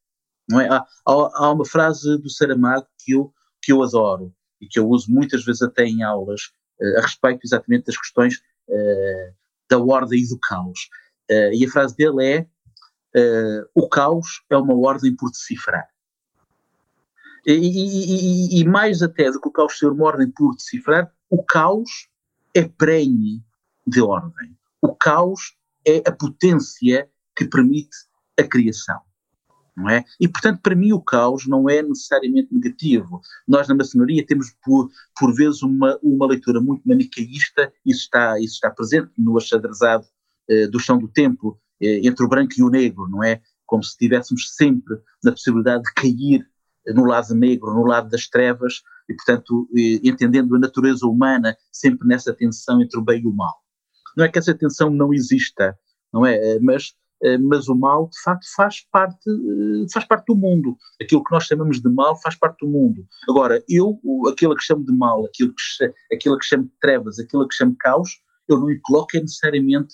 Não 0.50 0.60
é? 0.60 0.68
há, 0.68 0.86
há 1.06 1.52
uma 1.52 1.66
frase 1.66 2.18
do 2.18 2.30
Saramago 2.30 2.88
que 3.04 3.14
eu, 3.14 3.32
que 3.62 3.72
eu 3.72 3.84
adoro 3.84 4.34
e 4.60 4.68
que 4.68 4.80
eu 4.80 4.90
uso 4.90 5.12
muitas 5.12 5.46
vezes 5.46 5.62
até 5.62 5.86
em 5.86 6.04
aulas 6.04 6.42
uh, 6.82 7.00
a 7.00 7.02
respeito 7.02 7.42
exatamente 7.44 7.86
das 7.86 7.98
questões 7.98 8.42
da 9.70 9.78
ordem 9.78 10.24
e 10.24 10.28
do 10.28 10.40
caos. 10.40 10.90
e 11.54 11.64
a 11.64 11.70
frase 11.70 11.96
dele 11.96 12.26
é: 12.26 12.48
o 13.74 13.88
caos 13.88 14.44
é 14.50 14.58
uma 14.58 14.76
ordem 14.76 15.16
por 15.16 15.32
decifrar. 15.32 15.88
E, 17.46 17.54
e, 17.54 18.60
e, 18.60 18.66
mais 18.66 19.04
até 19.04 19.32
do 19.32 19.40
que 19.40 19.48
o 19.48 19.52
caos 19.52 19.78
ser 19.78 19.88
uma 19.88 20.06
ordem 20.06 20.30
por 20.32 20.56
decifrar, 20.56 21.12
o 21.30 21.44
caos 21.44 22.10
é 22.56 22.64
prenhe 22.64 23.44
de 23.86 24.02
ordem. 24.02 24.58
O 24.82 24.96
caos 24.96 25.56
é 25.86 26.02
a 26.08 26.12
potência 26.12 27.08
que 27.36 27.46
permite 27.46 27.96
a 28.40 28.44
criação. 28.44 29.00
Não 29.76 29.90
é? 29.90 30.06
E, 30.20 30.28
portanto, 30.28 30.62
para 30.62 30.76
mim 30.76 30.94
o 30.94 31.02
caos 31.02 31.46
não 31.46 31.70
é 31.70 31.84
necessariamente 31.84 32.54
negativo. 32.54 33.22
Nós 33.46 33.68
na 33.68 33.76
maçonaria 33.76 34.26
temos, 34.26 34.56
por, 34.64 34.90
por 35.20 35.36
vezes, 35.36 35.62
uma, 35.62 36.00
uma 36.02 36.26
leitura 36.26 36.62
muito 36.62 36.88
manicaísta, 36.88 37.72
isso 37.86 38.04
está, 38.04 38.40
isso 38.40 38.54
está 38.54 38.72
presente 38.72 39.12
no 39.18 39.38
achadrezado 39.38 40.08
eh, 40.50 40.68
do 40.68 40.80
chão 40.80 40.98
do 40.98 41.10
templo, 41.10 41.60
entre 41.82 42.26
o 42.26 42.30
branco 42.30 42.54
e 42.58 42.64
o 42.64 42.70
negro, 42.70 43.08
não 43.10 43.24
é? 43.24 43.42
Como 43.66 43.84
se 43.84 43.92
estivéssemos 43.92 44.56
sempre 44.56 44.96
na 45.24 45.32
possibilidade 45.32 45.84
de 45.84 45.94
cair 45.94 46.46
no 46.94 47.06
lado 47.06 47.34
negro, 47.34 47.74
no 47.74 47.86
lado 47.86 48.10
das 48.10 48.28
trevas, 48.28 48.82
e, 49.10 49.14
portanto, 49.16 49.68
eh, 49.76 50.00
entendendo 50.04 50.56
a 50.56 50.60
natureza 50.60 51.06
humana 51.06 51.56
sempre 51.72 52.08
nessa 52.08 52.34
tensão 52.34 52.82
entre 52.82 53.00
o 53.00 53.04
bem 53.04 53.22
e 53.22 53.28
o 53.28 53.34
mal. 53.34 53.56
Não 54.18 54.26
é 54.26 54.30
que 54.30 54.40
essa 54.40 54.54
tensão 54.54 54.90
não 54.90 55.14
exista, 55.14 55.78
não 56.14 56.26
é? 56.26 56.36
Eh, 56.36 56.60
mas, 56.60 56.94
eh, 57.24 57.38
mas 57.38 57.68
o 57.68 57.76
mal, 57.76 58.10
de 58.10 58.20
facto, 58.22 58.46
faz 58.56 58.82
parte, 58.92 59.30
faz 59.92 60.06
parte 60.06 60.26
do 60.28 60.36
mundo. 60.36 60.78
Aquilo 61.02 61.24
que 61.24 61.32
nós 61.32 61.46
chamamos 61.46 61.82
de 61.82 61.90
mal 61.90 62.20
faz 62.22 62.36
parte 62.36 62.66
do 62.66 62.72
mundo. 62.72 63.06
Agora, 63.30 63.64
eu, 63.70 64.00
aquilo 64.32 64.56
que 64.56 64.64
chamo 64.64 64.84
de 64.84 64.94
mal, 64.94 65.26
aquilo 65.26 65.54
que, 65.54 66.16
aquilo 66.16 66.38
que 66.38 66.46
chamo 66.46 66.66
de 66.66 66.74
trevas, 66.80 67.20
aquilo 67.20 67.48
que 67.48 67.56
chamo 67.56 67.72
de 67.72 67.78
caos, 67.78 68.10
eu 68.48 68.60
não 68.60 68.70
lhe 68.70 68.80
coloco 68.82 69.18
é 69.18 69.22
necessariamente 69.22 69.94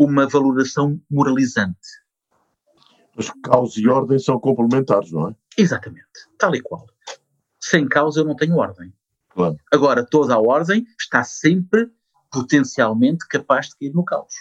uma 0.00 0.26
valoração 0.26 0.98
moralizante. 1.10 1.76
Mas 3.14 3.30
caos 3.42 3.76
e 3.76 3.86
ordem 3.86 4.18
são 4.18 4.40
complementares, 4.40 5.12
não 5.12 5.28
é? 5.28 5.34
Exatamente, 5.58 6.06
tal 6.38 6.54
e 6.54 6.62
qual. 6.62 6.86
Sem 7.60 7.86
causa 7.86 8.20
eu 8.20 8.24
não 8.24 8.34
tenho 8.34 8.56
ordem. 8.56 8.90
Claro. 9.28 9.58
Agora, 9.70 10.02
toda 10.02 10.34
a 10.34 10.40
ordem 10.40 10.86
está 10.98 11.22
sempre 11.22 11.90
potencialmente 12.32 13.28
capaz 13.28 13.68
de 13.68 13.76
cair 13.76 13.92
no 13.92 14.02
caos. 14.02 14.32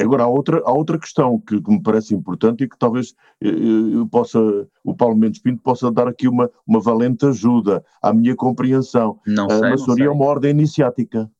Agora, 0.00 0.22
há 0.22 0.26
outra, 0.26 0.62
há 0.64 0.72
outra 0.72 0.98
questão 0.98 1.38
que, 1.38 1.60
que 1.60 1.70
me 1.70 1.82
parece 1.82 2.14
importante 2.14 2.64
e 2.64 2.68
que 2.68 2.78
talvez 2.78 3.14
eu, 3.40 3.50
eh, 3.50 3.96
eu 3.96 4.08
possa, 4.08 4.38
o 4.82 4.94
Paulo 4.94 5.16
Mendes 5.16 5.40
Pinto 5.40 5.62
possa 5.62 5.90
dar 5.90 6.08
aqui 6.08 6.28
uma, 6.28 6.50
uma 6.66 6.80
valente 6.80 7.26
ajuda 7.26 7.84
à 8.00 8.12
minha 8.12 8.34
compreensão. 8.34 9.20
Não 9.26 9.50
sei, 9.50 9.58
a 9.58 9.70
maçonaria 9.70 10.06
é 10.06 10.10
uma 10.10 10.24
ordem 10.24 10.50
iniciática. 10.50 11.30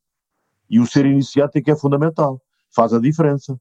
E 0.69 0.81
o 0.81 0.87
ser 0.87 1.07
iniciático 1.07 1.71
é 1.71 1.77
fundamental. 1.77 2.43
Faz 2.75 2.93
a 2.93 3.01
diferença. 3.01 3.59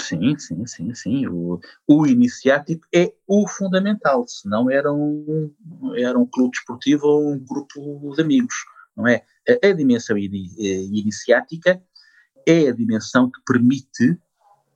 Sim, 0.00 0.38
sim, 0.38 0.66
sim, 0.66 0.94
sim. 0.94 1.26
O, 1.26 1.60
o 1.86 2.06
iniciático 2.06 2.86
é 2.94 3.12
o 3.26 3.48
fundamental, 3.48 4.26
senão 4.28 4.70
era 4.70 4.92
um, 4.92 5.52
era 5.96 6.18
um 6.18 6.26
clube 6.26 6.52
desportivo 6.52 7.06
ou 7.06 7.32
um 7.32 7.38
grupo 7.38 8.14
de 8.14 8.22
amigos, 8.22 8.54
não 8.96 9.06
é? 9.06 9.24
A, 9.48 9.68
a 9.68 9.72
dimensão 9.72 10.16
eh, 10.16 10.20
iniciática 10.22 11.82
é 12.46 12.68
a 12.68 12.72
dimensão 12.72 13.30
que 13.30 13.40
permite 13.46 14.18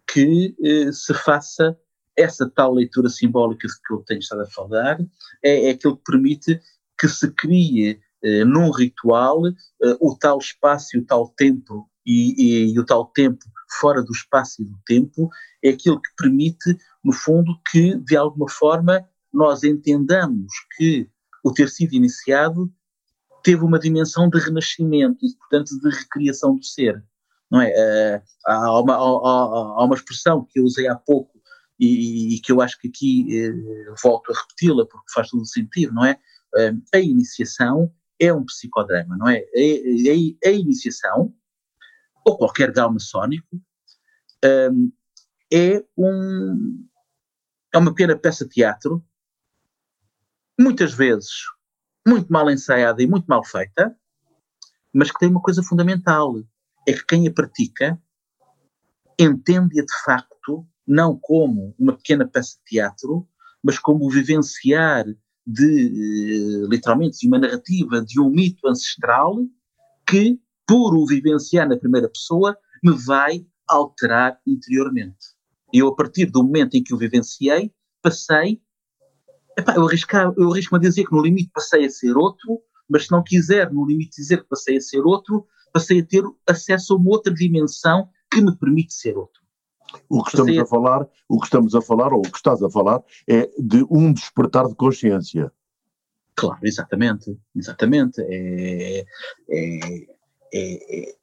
que 0.07 0.55
eh, 0.63 0.93
se 0.93 1.15
faça 1.15 1.77
essa 2.17 2.49
tal 2.49 2.75
leitura 2.75 3.09
simbólica 3.09 3.67
que 3.87 3.95
eu 3.95 4.03
tenho 4.07 4.21
estado 4.21 4.43
a 4.43 4.51
falar, 4.51 5.01
é, 5.43 5.69
é 5.69 5.71
aquilo 5.71 5.97
que 5.97 6.05
permite 6.05 6.61
que 6.99 7.09
se 7.09 7.31
crie 7.33 8.01
eh, 8.23 8.45
num 8.45 8.71
ritual 8.71 9.47
eh, 9.47 9.97
o 10.01 10.17
tal 10.19 10.39
espaço 10.39 10.97
e 10.97 11.01
o 11.01 11.05
tal 11.05 11.29
tempo 11.29 11.89
e, 12.05 12.35
e, 12.37 12.75
e 12.75 12.79
o 12.79 12.85
tal 12.85 13.07
tempo 13.07 13.45
fora 13.81 14.03
do 14.03 14.13
espaço 14.13 14.63
e 14.63 14.65
do 14.65 14.79
tempo, 14.87 15.31
é 15.63 15.71
aquilo 15.71 16.01
que 16.01 16.11
permite, 16.17 16.77
no 17.03 17.13
fundo, 17.13 17.59
que, 17.71 17.97
de 17.97 18.17
alguma 18.17 18.49
forma, 18.49 19.07
nós 19.33 19.63
entendamos 19.63 20.53
que 20.77 21.09
o 21.43 21.53
ter 21.53 21.69
sido 21.69 21.95
iniciado 21.95 22.71
teve 23.43 23.65
uma 23.65 23.79
dimensão 23.79 24.29
de 24.29 24.39
renascimento 24.39 25.25
e, 25.25 25.35
portanto, 25.37 25.81
de 25.81 25.91
recriação 25.91 26.57
do 26.57 26.65
ser. 26.65 27.03
Não 27.51 27.61
é? 27.61 27.71
Eh, 27.71 28.23
há, 28.47 28.81
uma, 28.81 28.95
há, 28.95 29.85
uma 29.85 29.95
expressão 29.95 30.45
que 30.45 30.61
eu 30.61 30.65
usei 30.65 30.89
há 30.89 30.95
pouco 30.95 31.41
e, 31.79 32.37
e 32.37 32.41
que 32.41 32.53
eu 32.53 32.61
acho 32.61 32.79
que 32.79 32.89
aqui 32.89 33.27
eh, 33.37 33.95
volto 34.03 34.31
a 34.33 34.39
repeti-la 34.39 34.87
porque 34.87 35.13
faz 35.13 35.29
todo 35.29 35.45
sentido, 35.45 35.93
não 35.93 36.05
é? 36.05 36.19
Eh, 36.57 36.75
a 36.95 36.99
iniciação 36.99 37.93
é 38.19 38.33
um 38.33 38.45
psicodrama, 38.45 39.17
não 39.19 39.29
é? 39.29 39.39
A, 39.39 40.49
a, 40.49 40.51
a 40.51 40.53
iniciação 40.53 41.35
ou 42.25 42.37
qualquer 42.37 42.73
grau 42.73 42.93
maçónico, 42.93 43.61
um, 44.45 44.93
é, 45.53 45.85
um, 45.97 46.87
é 47.73 47.79
uma 47.79 47.95
pequena 47.95 48.17
peça 48.17 48.45
de 48.45 48.51
teatro, 48.51 49.05
muitas 50.59 50.93
vezes 50.93 51.31
muito 52.07 52.33
mal 52.33 52.51
ensaiada 52.51 53.03
e 53.03 53.07
muito 53.07 53.27
mal 53.27 53.45
feita, 53.45 53.97
mas 54.93 55.11
que 55.11 55.19
tem 55.19 55.29
uma 55.29 55.41
coisa 55.41 55.63
fundamental: 55.63 56.35
é 56.87 56.93
que 56.93 57.07
quem 57.07 57.27
a 57.27 57.33
pratica 57.33 58.01
entende-a 59.19 59.85
de 59.85 60.05
facto 60.05 60.67
não 60.87 61.19
como 61.19 61.75
uma 61.79 61.97
pequena 61.97 62.27
peça 62.27 62.57
de 62.59 62.65
teatro, 62.65 63.29
mas 63.63 63.79
como 63.79 64.11
vivenciar 64.11 65.05
de, 65.47 66.67
literalmente, 66.69 67.19
de 67.19 67.29
uma 67.29 67.39
narrativa, 67.39 68.03
de 68.03 68.21
um 68.21 68.31
mito 68.31 68.67
ancestral 68.67 69.37
que 70.07 70.41
por 70.73 70.97
o 70.97 71.05
vivenciar 71.05 71.69
na 71.69 71.77
primeira 71.77 72.09
pessoa, 72.09 72.57
me 72.83 72.93
vai 72.93 73.47
alterar 73.69 74.41
interiormente. 74.47 75.19
Eu, 75.71 75.89
a 75.89 75.95
partir 75.95 76.25
do 76.25 76.43
momento 76.43 76.75
em 76.75 76.83
que 76.83 76.95
o 76.95 76.97
vivenciei, 76.97 77.71
passei. 78.01 78.59
Epá, 79.59 79.75
eu, 79.75 79.87
eu 80.39 80.51
arrisco-me 80.51 80.79
a 80.79 80.81
dizer 80.81 81.05
que 81.05 81.13
no 81.13 81.21
limite 81.21 81.51
passei 81.53 81.85
a 81.85 81.91
ser 81.91 82.17
outro, 82.17 82.59
mas 82.89 83.05
se 83.05 83.13
não 83.13 83.23
quiser 83.23 83.71
no 83.71 83.85
limite 83.85 84.17
dizer 84.17 84.41
que 84.41 84.49
passei 84.49 84.79
a 84.79 84.81
ser 84.81 85.03
outro, 85.03 85.47
passei 85.75 86.01
a 86.01 86.07
ter 86.07 86.25
acesso 86.49 86.95
a 86.95 86.97
uma 86.97 87.11
outra 87.11 87.35
dimensão 87.35 88.09
que 88.31 88.41
me 88.41 88.57
permite 88.57 88.95
ser 88.95 89.15
outro. 89.15 89.43
O 90.09 90.23
que 90.23 90.31
estamos 90.31 90.57
a... 90.57 90.63
a 90.63 90.67
falar, 90.67 91.07
o 91.29 91.39
que 91.39 91.45
estamos 91.45 91.75
a 91.75 91.83
falar, 91.83 92.15
ou 92.15 92.21
o 92.21 92.31
que 92.31 92.39
estás 92.39 92.63
a 92.63 92.71
falar, 92.71 93.03
é 93.29 93.51
de 93.59 93.85
um 93.91 94.11
despertar 94.11 94.67
de 94.67 94.75
consciência. 94.75 95.53
Claro, 96.35 96.61
exatamente, 96.63 97.39
exatamente. 97.55 98.23
É, 98.23 99.05
é, 99.51 100.13
é, 100.53 101.11
é, 101.11 101.15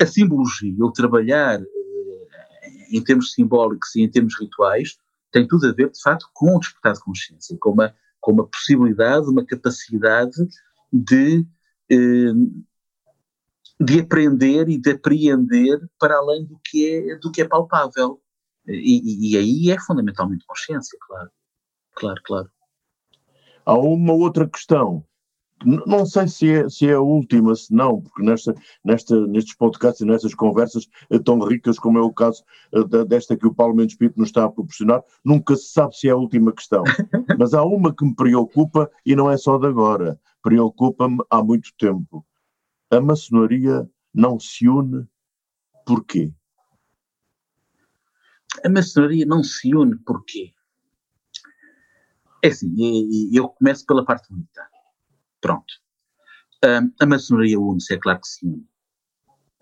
a 0.00 0.06
simbologia, 0.06 0.84
o 0.84 0.92
trabalhar 0.92 1.60
eh, 1.60 2.86
em 2.90 3.02
termos 3.02 3.32
simbólicos 3.32 3.94
e 3.94 4.02
em 4.02 4.10
termos 4.10 4.38
rituais, 4.38 4.96
tem 5.30 5.46
tudo 5.46 5.66
a 5.66 5.72
ver, 5.72 5.90
de 5.90 6.00
facto, 6.00 6.28
com 6.32 6.56
o 6.56 6.58
despertar 6.58 6.94
de 6.94 7.00
consciência, 7.00 7.56
com 7.60 7.70
uma, 7.70 7.94
com 8.20 8.32
uma 8.32 8.46
possibilidade, 8.46 9.28
uma 9.28 9.44
capacidade 9.44 10.36
de, 10.92 11.46
eh, 11.90 12.32
de 13.80 14.00
aprender 14.00 14.68
e 14.68 14.78
de 14.78 14.90
apreender 14.90 15.80
para 15.98 16.16
além 16.16 16.44
do 16.44 16.58
que 16.64 16.88
é, 16.88 17.16
do 17.16 17.30
que 17.30 17.42
é 17.42 17.48
palpável. 17.48 18.20
E, 18.66 19.32
e, 19.32 19.36
aí 19.36 19.70
é 19.70 19.78
fundamentalmente 19.78 20.46
consciência, 20.46 20.96
claro. 21.06 21.30
Claro, 21.94 22.22
claro. 22.24 22.50
Há 23.66 23.76
uma 23.76 24.14
outra 24.14 24.48
questão 24.48 25.04
não 25.64 26.04
sei 26.06 26.28
se 26.28 26.50
é, 26.50 26.68
se 26.68 26.88
é 26.88 26.94
a 26.94 27.00
última, 27.00 27.54
se 27.54 27.72
não, 27.72 28.00
porque 28.00 28.22
nesta, 28.22 28.54
nesta, 28.84 29.26
nestes 29.26 29.54
podcasts 29.54 30.00
e 30.00 30.04
nestas 30.04 30.34
conversas 30.34 30.88
eh, 31.10 31.18
tão 31.18 31.38
ricas 31.40 31.78
como 31.78 31.98
é 31.98 32.02
o 32.02 32.12
caso 32.12 32.42
uh, 32.72 33.04
desta 33.04 33.36
que 33.36 33.46
o 33.46 33.54
Paulo 33.54 33.74
Mendes 33.74 33.96
Pinto 33.96 34.18
nos 34.18 34.28
está 34.28 34.44
a 34.44 34.50
proporcionar, 34.50 35.02
nunca 35.24 35.56
se 35.56 35.72
sabe 35.72 35.96
se 35.96 36.08
é 36.08 36.12
a 36.12 36.16
última 36.16 36.52
questão. 36.52 36.84
Mas 37.38 37.54
há 37.54 37.64
uma 37.64 37.94
que 37.94 38.04
me 38.04 38.14
preocupa 38.14 38.90
e 39.04 39.16
não 39.16 39.30
é 39.30 39.36
só 39.36 39.58
de 39.58 39.66
agora, 39.66 40.18
preocupa-me 40.42 41.18
há 41.30 41.42
muito 41.42 41.70
tempo. 41.78 42.24
A 42.90 43.00
maçonaria 43.00 43.88
não 44.12 44.38
se 44.38 44.68
une 44.68 45.06
porquê? 45.86 46.32
A 48.64 48.68
maçonaria 48.68 49.26
não 49.26 49.42
se 49.42 49.74
une 49.74 49.96
porquê? 49.98 50.52
É 52.42 52.48
assim, 52.48 52.74
eu 53.32 53.48
começo 53.48 53.86
pela 53.86 54.04
parte 54.04 54.28
bonita. 54.30 54.73
Pronto. 55.44 55.74
A 56.98 57.04
maçonaria 57.04 57.60
une-se, 57.60 57.92
é 57.92 57.98
claro 57.98 58.18
que 58.18 58.28
sim. 58.28 58.66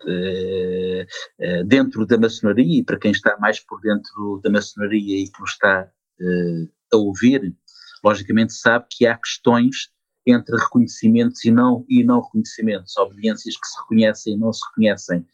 Uh, 0.05 1.03
uh, 1.39 1.63
dentro 1.65 2.05
da 2.05 2.17
maçonaria, 2.17 2.79
e 2.79 2.83
para 2.83 2.97
quem 2.97 3.11
está 3.11 3.37
mais 3.37 3.59
por 3.59 3.81
dentro 3.81 4.39
da 4.41 4.49
maçonaria 4.49 5.21
e 5.21 5.29
que 5.29 5.41
nos 5.41 5.51
está 5.51 5.91
uh, 6.21 6.71
a 6.93 6.97
ouvir, 6.97 7.53
logicamente 8.01 8.53
sabe 8.53 8.85
que 8.89 9.05
há 9.05 9.17
questões 9.17 9.91
entre 10.25 10.55
reconhecimentos 10.55 11.43
e 11.43 11.51
não, 11.51 11.85
e 11.89 12.01
não 12.01 12.21
reconhecimentos, 12.21 12.95
obediências 12.95 13.57
que 13.57 13.67
se 13.67 13.81
reconhecem 13.81 14.35
e 14.35 14.37
não 14.37 14.53
se 14.53 14.65
reconhecem. 14.69 15.27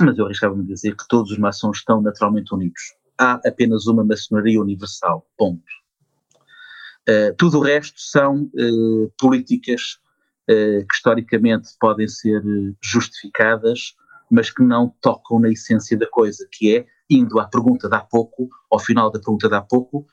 mas 0.00 0.18
eu 0.18 0.24
arriscava-me 0.24 0.66
dizer 0.66 0.96
que 0.96 1.06
todos 1.06 1.30
os 1.30 1.38
maçons 1.38 1.78
estão 1.78 2.02
naturalmente 2.02 2.52
unidos. 2.52 2.82
Há 3.16 3.34
apenas 3.46 3.86
uma 3.86 4.04
maçonaria 4.04 4.60
universal, 4.60 5.24
ponto. 5.36 5.81
Uh, 7.08 7.34
tudo 7.36 7.58
o 7.58 7.62
resto 7.62 8.00
são 8.00 8.44
uh, 8.44 9.12
políticas 9.18 10.00
que 10.44 10.94
historicamente 10.94 11.70
podem 11.80 12.08
ser 12.08 12.42
justificadas, 12.82 13.94
mas 14.28 14.50
que 14.50 14.62
não 14.62 14.92
tocam 15.00 15.38
na 15.38 15.48
essência 15.48 15.96
da 15.96 16.06
coisa, 16.10 16.46
que 16.50 16.76
é, 16.76 16.86
indo 17.08 17.38
à 17.38 17.46
pergunta 17.46 17.88
de 17.88 17.94
há 17.94 18.00
pouco, 18.00 18.50
ao 18.70 18.78
final 18.78 19.10
da 19.10 19.20
pergunta 19.20 19.48
de 19.48 19.54
há 19.54 19.62
pouco, 19.62 20.04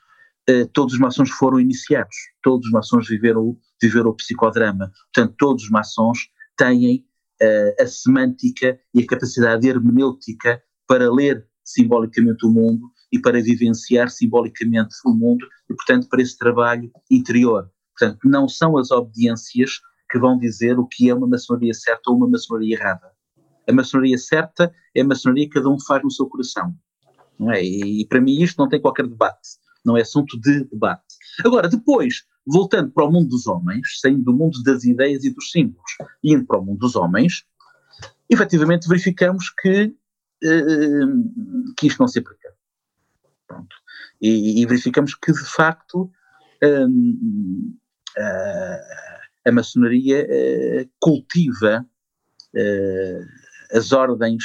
todos 0.72 0.94
os 0.94 1.00
maçons 1.00 1.30
foram 1.30 1.58
iniciados, 1.58 2.16
todos 2.42 2.68
os 2.68 2.72
maçons 2.72 3.08
viveram, 3.08 3.58
viveram 3.82 4.10
o 4.10 4.14
psicodrama, 4.14 4.92
portanto 5.12 5.34
todos 5.36 5.64
os 5.64 5.70
maçons 5.70 6.30
têm 6.56 7.04
a 7.78 7.86
semântica 7.86 8.78
e 8.94 9.02
a 9.02 9.06
capacidade 9.06 9.68
hermenêutica 9.68 10.62
para 10.86 11.12
ler 11.12 11.44
simbolicamente 11.64 12.46
o 12.46 12.50
mundo 12.50 12.88
e 13.12 13.18
para 13.18 13.42
vivenciar 13.42 14.08
simbolicamente 14.10 14.94
o 15.04 15.12
mundo 15.12 15.46
e, 15.68 15.74
portanto, 15.74 16.08
para 16.08 16.22
esse 16.22 16.36
trabalho 16.38 16.90
interior. 17.10 17.70
Portanto, 17.98 18.20
não 18.24 18.48
são 18.48 18.78
as 18.78 18.90
obediências 18.90 19.80
que 20.10 20.18
vão 20.18 20.38
dizer 20.38 20.78
o 20.78 20.86
que 20.86 21.08
é 21.08 21.14
uma 21.14 21.26
maçonaria 21.26 21.74
certa 21.74 22.10
ou 22.10 22.16
uma 22.16 22.28
maçonaria 22.28 22.76
errada. 22.76 23.10
A 23.68 23.72
maçonaria 23.72 24.18
certa 24.18 24.72
é 24.94 25.02
a 25.02 25.04
maçonaria 25.04 25.46
que 25.46 25.54
cada 25.54 25.68
um 25.68 25.78
faz 25.80 26.02
no 26.02 26.10
seu 26.10 26.26
coração. 26.26 26.74
Não 27.38 27.52
é? 27.52 27.62
E, 27.62 28.02
e 28.02 28.06
para 28.06 28.20
mim 28.20 28.42
isto 28.42 28.58
não 28.58 28.68
tem 28.68 28.80
qualquer 28.80 29.06
debate. 29.06 29.48
Não 29.84 29.96
é 29.96 30.02
assunto 30.02 30.38
de 30.40 30.64
debate. 30.64 31.14
Agora, 31.44 31.68
depois, 31.68 32.24
voltando 32.46 32.90
para 32.90 33.04
o 33.04 33.12
mundo 33.12 33.28
dos 33.28 33.46
homens, 33.46 34.00
saindo 34.00 34.24
do 34.24 34.32
mundo 34.32 34.62
das 34.62 34.84
ideias 34.84 35.24
e 35.24 35.30
dos 35.30 35.50
símbolos 35.50 35.90
e 36.22 36.34
indo 36.34 36.44
para 36.44 36.58
o 36.58 36.64
mundo 36.64 36.78
dos 36.78 36.96
homens, 36.96 37.44
efetivamente 38.28 38.88
verificamos 38.88 39.50
que, 39.60 39.94
uh, 40.44 41.74
que 41.76 41.86
isto 41.86 41.98
não 41.98 42.08
se 42.08 42.18
aplica. 42.18 42.39
Pronto. 43.50 43.76
E, 44.22 44.62
e 44.62 44.66
verificamos 44.66 45.14
que, 45.14 45.32
de 45.32 45.44
facto, 45.44 46.10
um, 46.62 47.76
uh, 48.16 49.48
a 49.48 49.52
maçonaria 49.52 50.24
uh, 50.24 50.90
cultiva 51.00 51.86
as 53.72 53.92
ordens, 53.92 54.42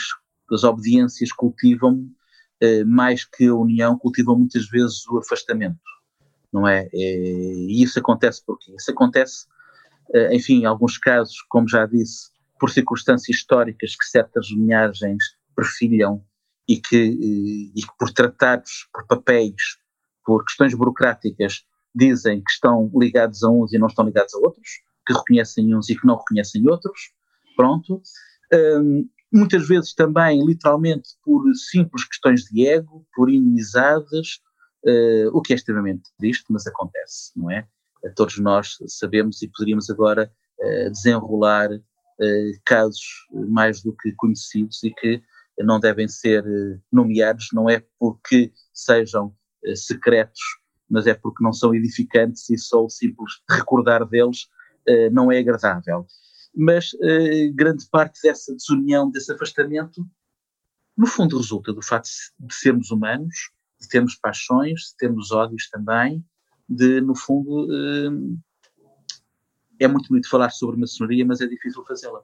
as 0.51 0.63
obediências 0.63 1.31
cultivam 1.31 2.07
mais 2.85 3.25
que 3.25 3.47
a 3.47 3.55
união, 3.55 3.97
cultivam 3.97 4.37
muitas 4.37 4.69
vezes 4.69 5.07
o 5.07 5.17
afastamento 5.17 5.79
não 6.55 6.65
é? 6.65 6.87
E 6.93 7.83
isso 7.83 7.99
acontece 7.99 8.41
porque 8.45 8.73
Isso 8.73 8.89
acontece, 8.89 9.45
eh, 10.13 10.33
enfim, 10.33 10.61
em 10.61 10.65
alguns 10.65 10.97
casos, 10.97 11.35
como 11.49 11.67
já 11.67 11.85
disse, 11.85 12.29
por 12.57 12.69
circunstâncias 12.69 13.37
históricas 13.37 13.93
que 13.95 14.05
certas 14.05 14.47
linhagens 14.49 15.21
perfilham 15.53 16.23
e 16.67 16.77
que, 16.77 16.97
eh, 16.97 17.71
e 17.75 17.81
que 17.81 17.97
por 17.97 18.11
tratados, 18.11 18.87
por 18.93 19.05
papéis, 19.07 19.77
por 20.25 20.43
questões 20.43 20.73
burocráticas, 20.73 21.63
dizem 21.93 22.41
que 22.41 22.51
estão 22.51 22.91
ligados 22.95 23.43
a 23.43 23.49
uns 23.49 23.73
e 23.73 23.77
não 23.77 23.87
estão 23.87 24.05
ligados 24.05 24.33
a 24.33 24.39
outros, 24.39 24.81
que 25.05 25.13
reconhecem 25.13 25.75
uns 25.75 25.89
e 25.89 25.95
que 25.95 26.05
não 26.05 26.17
reconhecem 26.17 26.67
outros, 26.67 27.13
pronto. 27.55 28.01
Um, 28.53 29.07
muitas 29.31 29.67
vezes 29.67 29.93
também, 29.93 30.43
literalmente, 30.45 31.09
por 31.23 31.43
simples 31.53 32.05
questões 32.05 32.43
de 32.45 32.67
ego, 32.67 33.05
por 33.13 33.29
inimizades, 33.29 34.39
uh, 34.85 35.29
o 35.33 35.41
que 35.41 35.53
é 35.53 35.55
extremamente 35.55 36.09
triste, 36.17 36.45
mas 36.49 36.65
acontece, 36.67 37.31
não 37.35 37.51
é? 37.51 37.67
Uh, 38.03 38.13
todos 38.15 38.37
nós 38.39 38.77
sabemos 38.87 39.41
e 39.41 39.47
poderíamos 39.49 39.89
agora 39.89 40.31
uh, 40.59 40.91
desenrolar 40.91 41.69
casos 42.63 43.03
mais 43.49 43.83
do 43.83 43.93
que 43.93 44.13
conhecidos 44.13 44.81
e 44.85 44.89
que 44.89 45.21
não 45.59 45.79
devem 45.79 46.07
ser 46.07 46.43
nomeados, 46.91 47.49
não 47.53 47.69
é 47.69 47.83
porque 47.99 48.51
sejam 48.73 49.35
secretos, 49.75 50.41
mas 50.89 51.07
é 51.07 51.13
porque 51.13 51.43
não 51.43 51.53
são 51.53 51.73
edificantes 51.73 52.49
e 52.49 52.57
só 52.57 52.85
o 52.85 52.89
simples 52.89 53.41
recordar 53.49 54.05
deles 54.05 54.47
não 55.11 55.31
é 55.31 55.39
agradável. 55.39 56.05
Mas 56.55 56.91
grande 57.53 57.87
parte 57.89 58.19
dessa 58.21 58.53
desunião, 58.53 59.09
desse 59.09 59.31
afastamento, 59.31 60.05
no 60.95 61.07
fundo 61.07 61.37
resulta 61.37 61.73
do 61.73 61.81
facto 61.81 62.09
de 62.39 62.53
sermos 62.53 62.91
humanos, 62.91 63.51
de 63.79 63.87
termos 63.87 64.15
paixões, 64.15 64.91
de 64.91 64.97
termos 64.97 65.31
ódios 65.31 65.69
também, 65.69 66.23
de, 66.67 67.01
no 67.01 67.15
fundo, 67.15 67.67
eh, 67.71 68.09
é 69.79 69.87
muito 69.87 70.07
bonito 70.07 70.29
falar 70.29 70.49
sobre 70.49 70.79
maçonaria, 70.79 71.25
mas 71.25 71.41
é 71.41 71.47
difícil 71.47 71.83
fazê-la. 71.85 72.21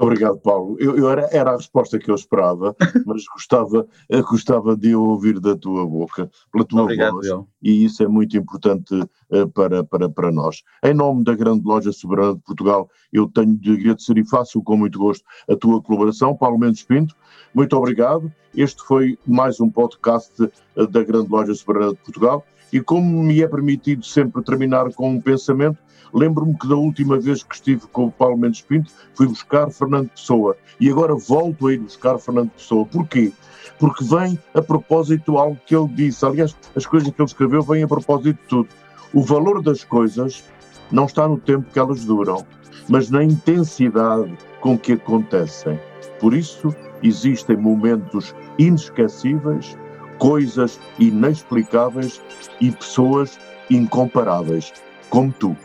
Obrigado, 0.00 0.38
Paulo. 0.38 0.76
Eu, 0.80 0.96
eu 0.96 1.10
era, 1.10 1.28
era, 1.30 1.50
a 1.50 1.56
resposta 1.56 1.98
que 1.98 2.10
eu 2.10 2.14
esperava, 2.14 2.74
mas 3.04 3.22
gostava, 3.26 3.86
eh, 4.08 4.22
gostava 4.22 4.74
de 4.74 4.94
ouvir 4.94 5.38
da 5.38 5.54
tua 5.54 5.86
boca, 5.86 6.30
pela 6.50 6.64
tua 6.64 6.84
Obrigado, 6.84 7.12
voz, 7.12 7.26
eu. 7.26 7.46
e 7.62 7.84
isso 7.84 8.02
é 8.02 8.08
muito 8.08 8.34
importante 8.34 8.94
uh, 8.94 9.48
para, 9.50 9.84
para, 9.84 10.08
para 10.08 10.32
nós. 10.32 10.62
Em 10.82 10.94
nome 10.94 11.22
da 11.22 11.34
Grande 11.34 11.62
Loja 11.66 11.92
Soberana 11.92 12.34
de 12.34 12.40
Portugal, 12.40 12.88
eu 13.12 13.28
tenho 13.28 13.54
de 13.58 13.72
agradecer 13.72 14.16
e 14.16 14.26
faço 14.26 14.62
com 14.62 14.74
muito 14.74 14.98
gosto 14.98 15.22
a 15.46 15.54
tua 15.54 15.82
colaboração, 15.82 16.34
Paulo 16.34 16.58
Mendes 16.58 16.82
Pinto. 16.82 17.14
Muito 17.52 17.76
obrigado. 17.76 18.32
Este 18.56 18.82
foi 18.82 19.18
mais 19.26 19.60
um 19.60 19.68
podcast 19.68 20.42
uh, 20.42 20.86
da 20.86 21.04
Grande 21.04 21.28
Loja 21.28 21.54
Soberana 21.54 21.92
de 21.92 21.98
Portugal. 21.98 22.42
E 22.72 22.80
como 22.80 23.22
me 23.22 23.42
é 23.42 23.48
permitido 23.48 24.02
sempre 24.06 24.42
terminar 24.42 24.90
com 24.94 25.10
um 25.10 25.20
pensamento, 25.20 25.78
Lembro-me 26.12 26.56
que 26.58 26.68
da 26.68 26.76
última 26.76 27.18
vez 27.18 27.42
que 27.42 27.54
estive 27.54 27.86
com 27.92 28.06
o 28.06 28.12
Paulo 28.12 28.36
Mendes 28.36 28.62
Pinto 28.62 28.90
fui 29.14 29.26
buscar 29.26 29.70
Fernando 29.70 30.08
Pessoa 30.10 30.56
e 30.80 30.90
agora 30.90 31.14
volto 31.14 31.68
a 31.68 31.72
ir 31.72 31.78
buscar 31.78 32.18
Fernando 32.18 32.50
Pessoa. 32.50 32.84
Porquê? 32.86 33.32
Porque 33.78 34.04
vem 34.04 34.38
a 34.54 34.60
propósito 34.60 35.38
algo 35.38 35.58
que 35.66 35.74
ele 35.74 35.88
disse. 35.88 36.24
Aliás, 36.24 36.56
as 36.74 36.86
coisas 36.86 37.10
que 37.10 37.20
ele 37.20 37.26
escreveu 37.26 37.62
vêm 37.62 37.82
a 37.82 37.88
propósito 37.88 38.32
de 38.32 38.48
tudo. 38.48 38.68
O 39.12 39.22
valor 39.22 39.62
das 39.62 39.84
coisas 39.84 40.44
não 40.90 41.06
está 41.06 41.26
no 41.28 41.38
tempo 41.38 41.70
que 41.72 41.78
elas 41.78 42.04
duram, 42.04 42.44
mas 42.88 43.10
na 43.10 43.22
intensidade 43.22 44.36
com 44.60 44.78
que 44.78 44.92
acontecem. 44.92 45.78
Por 46.20 46.34
isso, 46.34 46.74
existem 47.02 47.56
momentos 47.56 48.34
inesquecíveis, 48.58 49.76
coisas 50.18 50.78
inexplicáveis 50.98 52.20
e 52.60 52.70
pessoas 52.70 53.38
incomparáveis, 53.70 54.72
como 55.08 55.32
tu. 55.32 55.56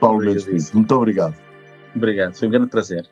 Paulo 0.00 0.20
Mendes 0.20 0.72
Muito 0.72 0.94
obrigado. 0.94 1.34
Obrigado, 1.94 2.34
foi 2.34 2.48
um 2.48 2.50
grande 2.50 2.68
prazer. 2.68 3.08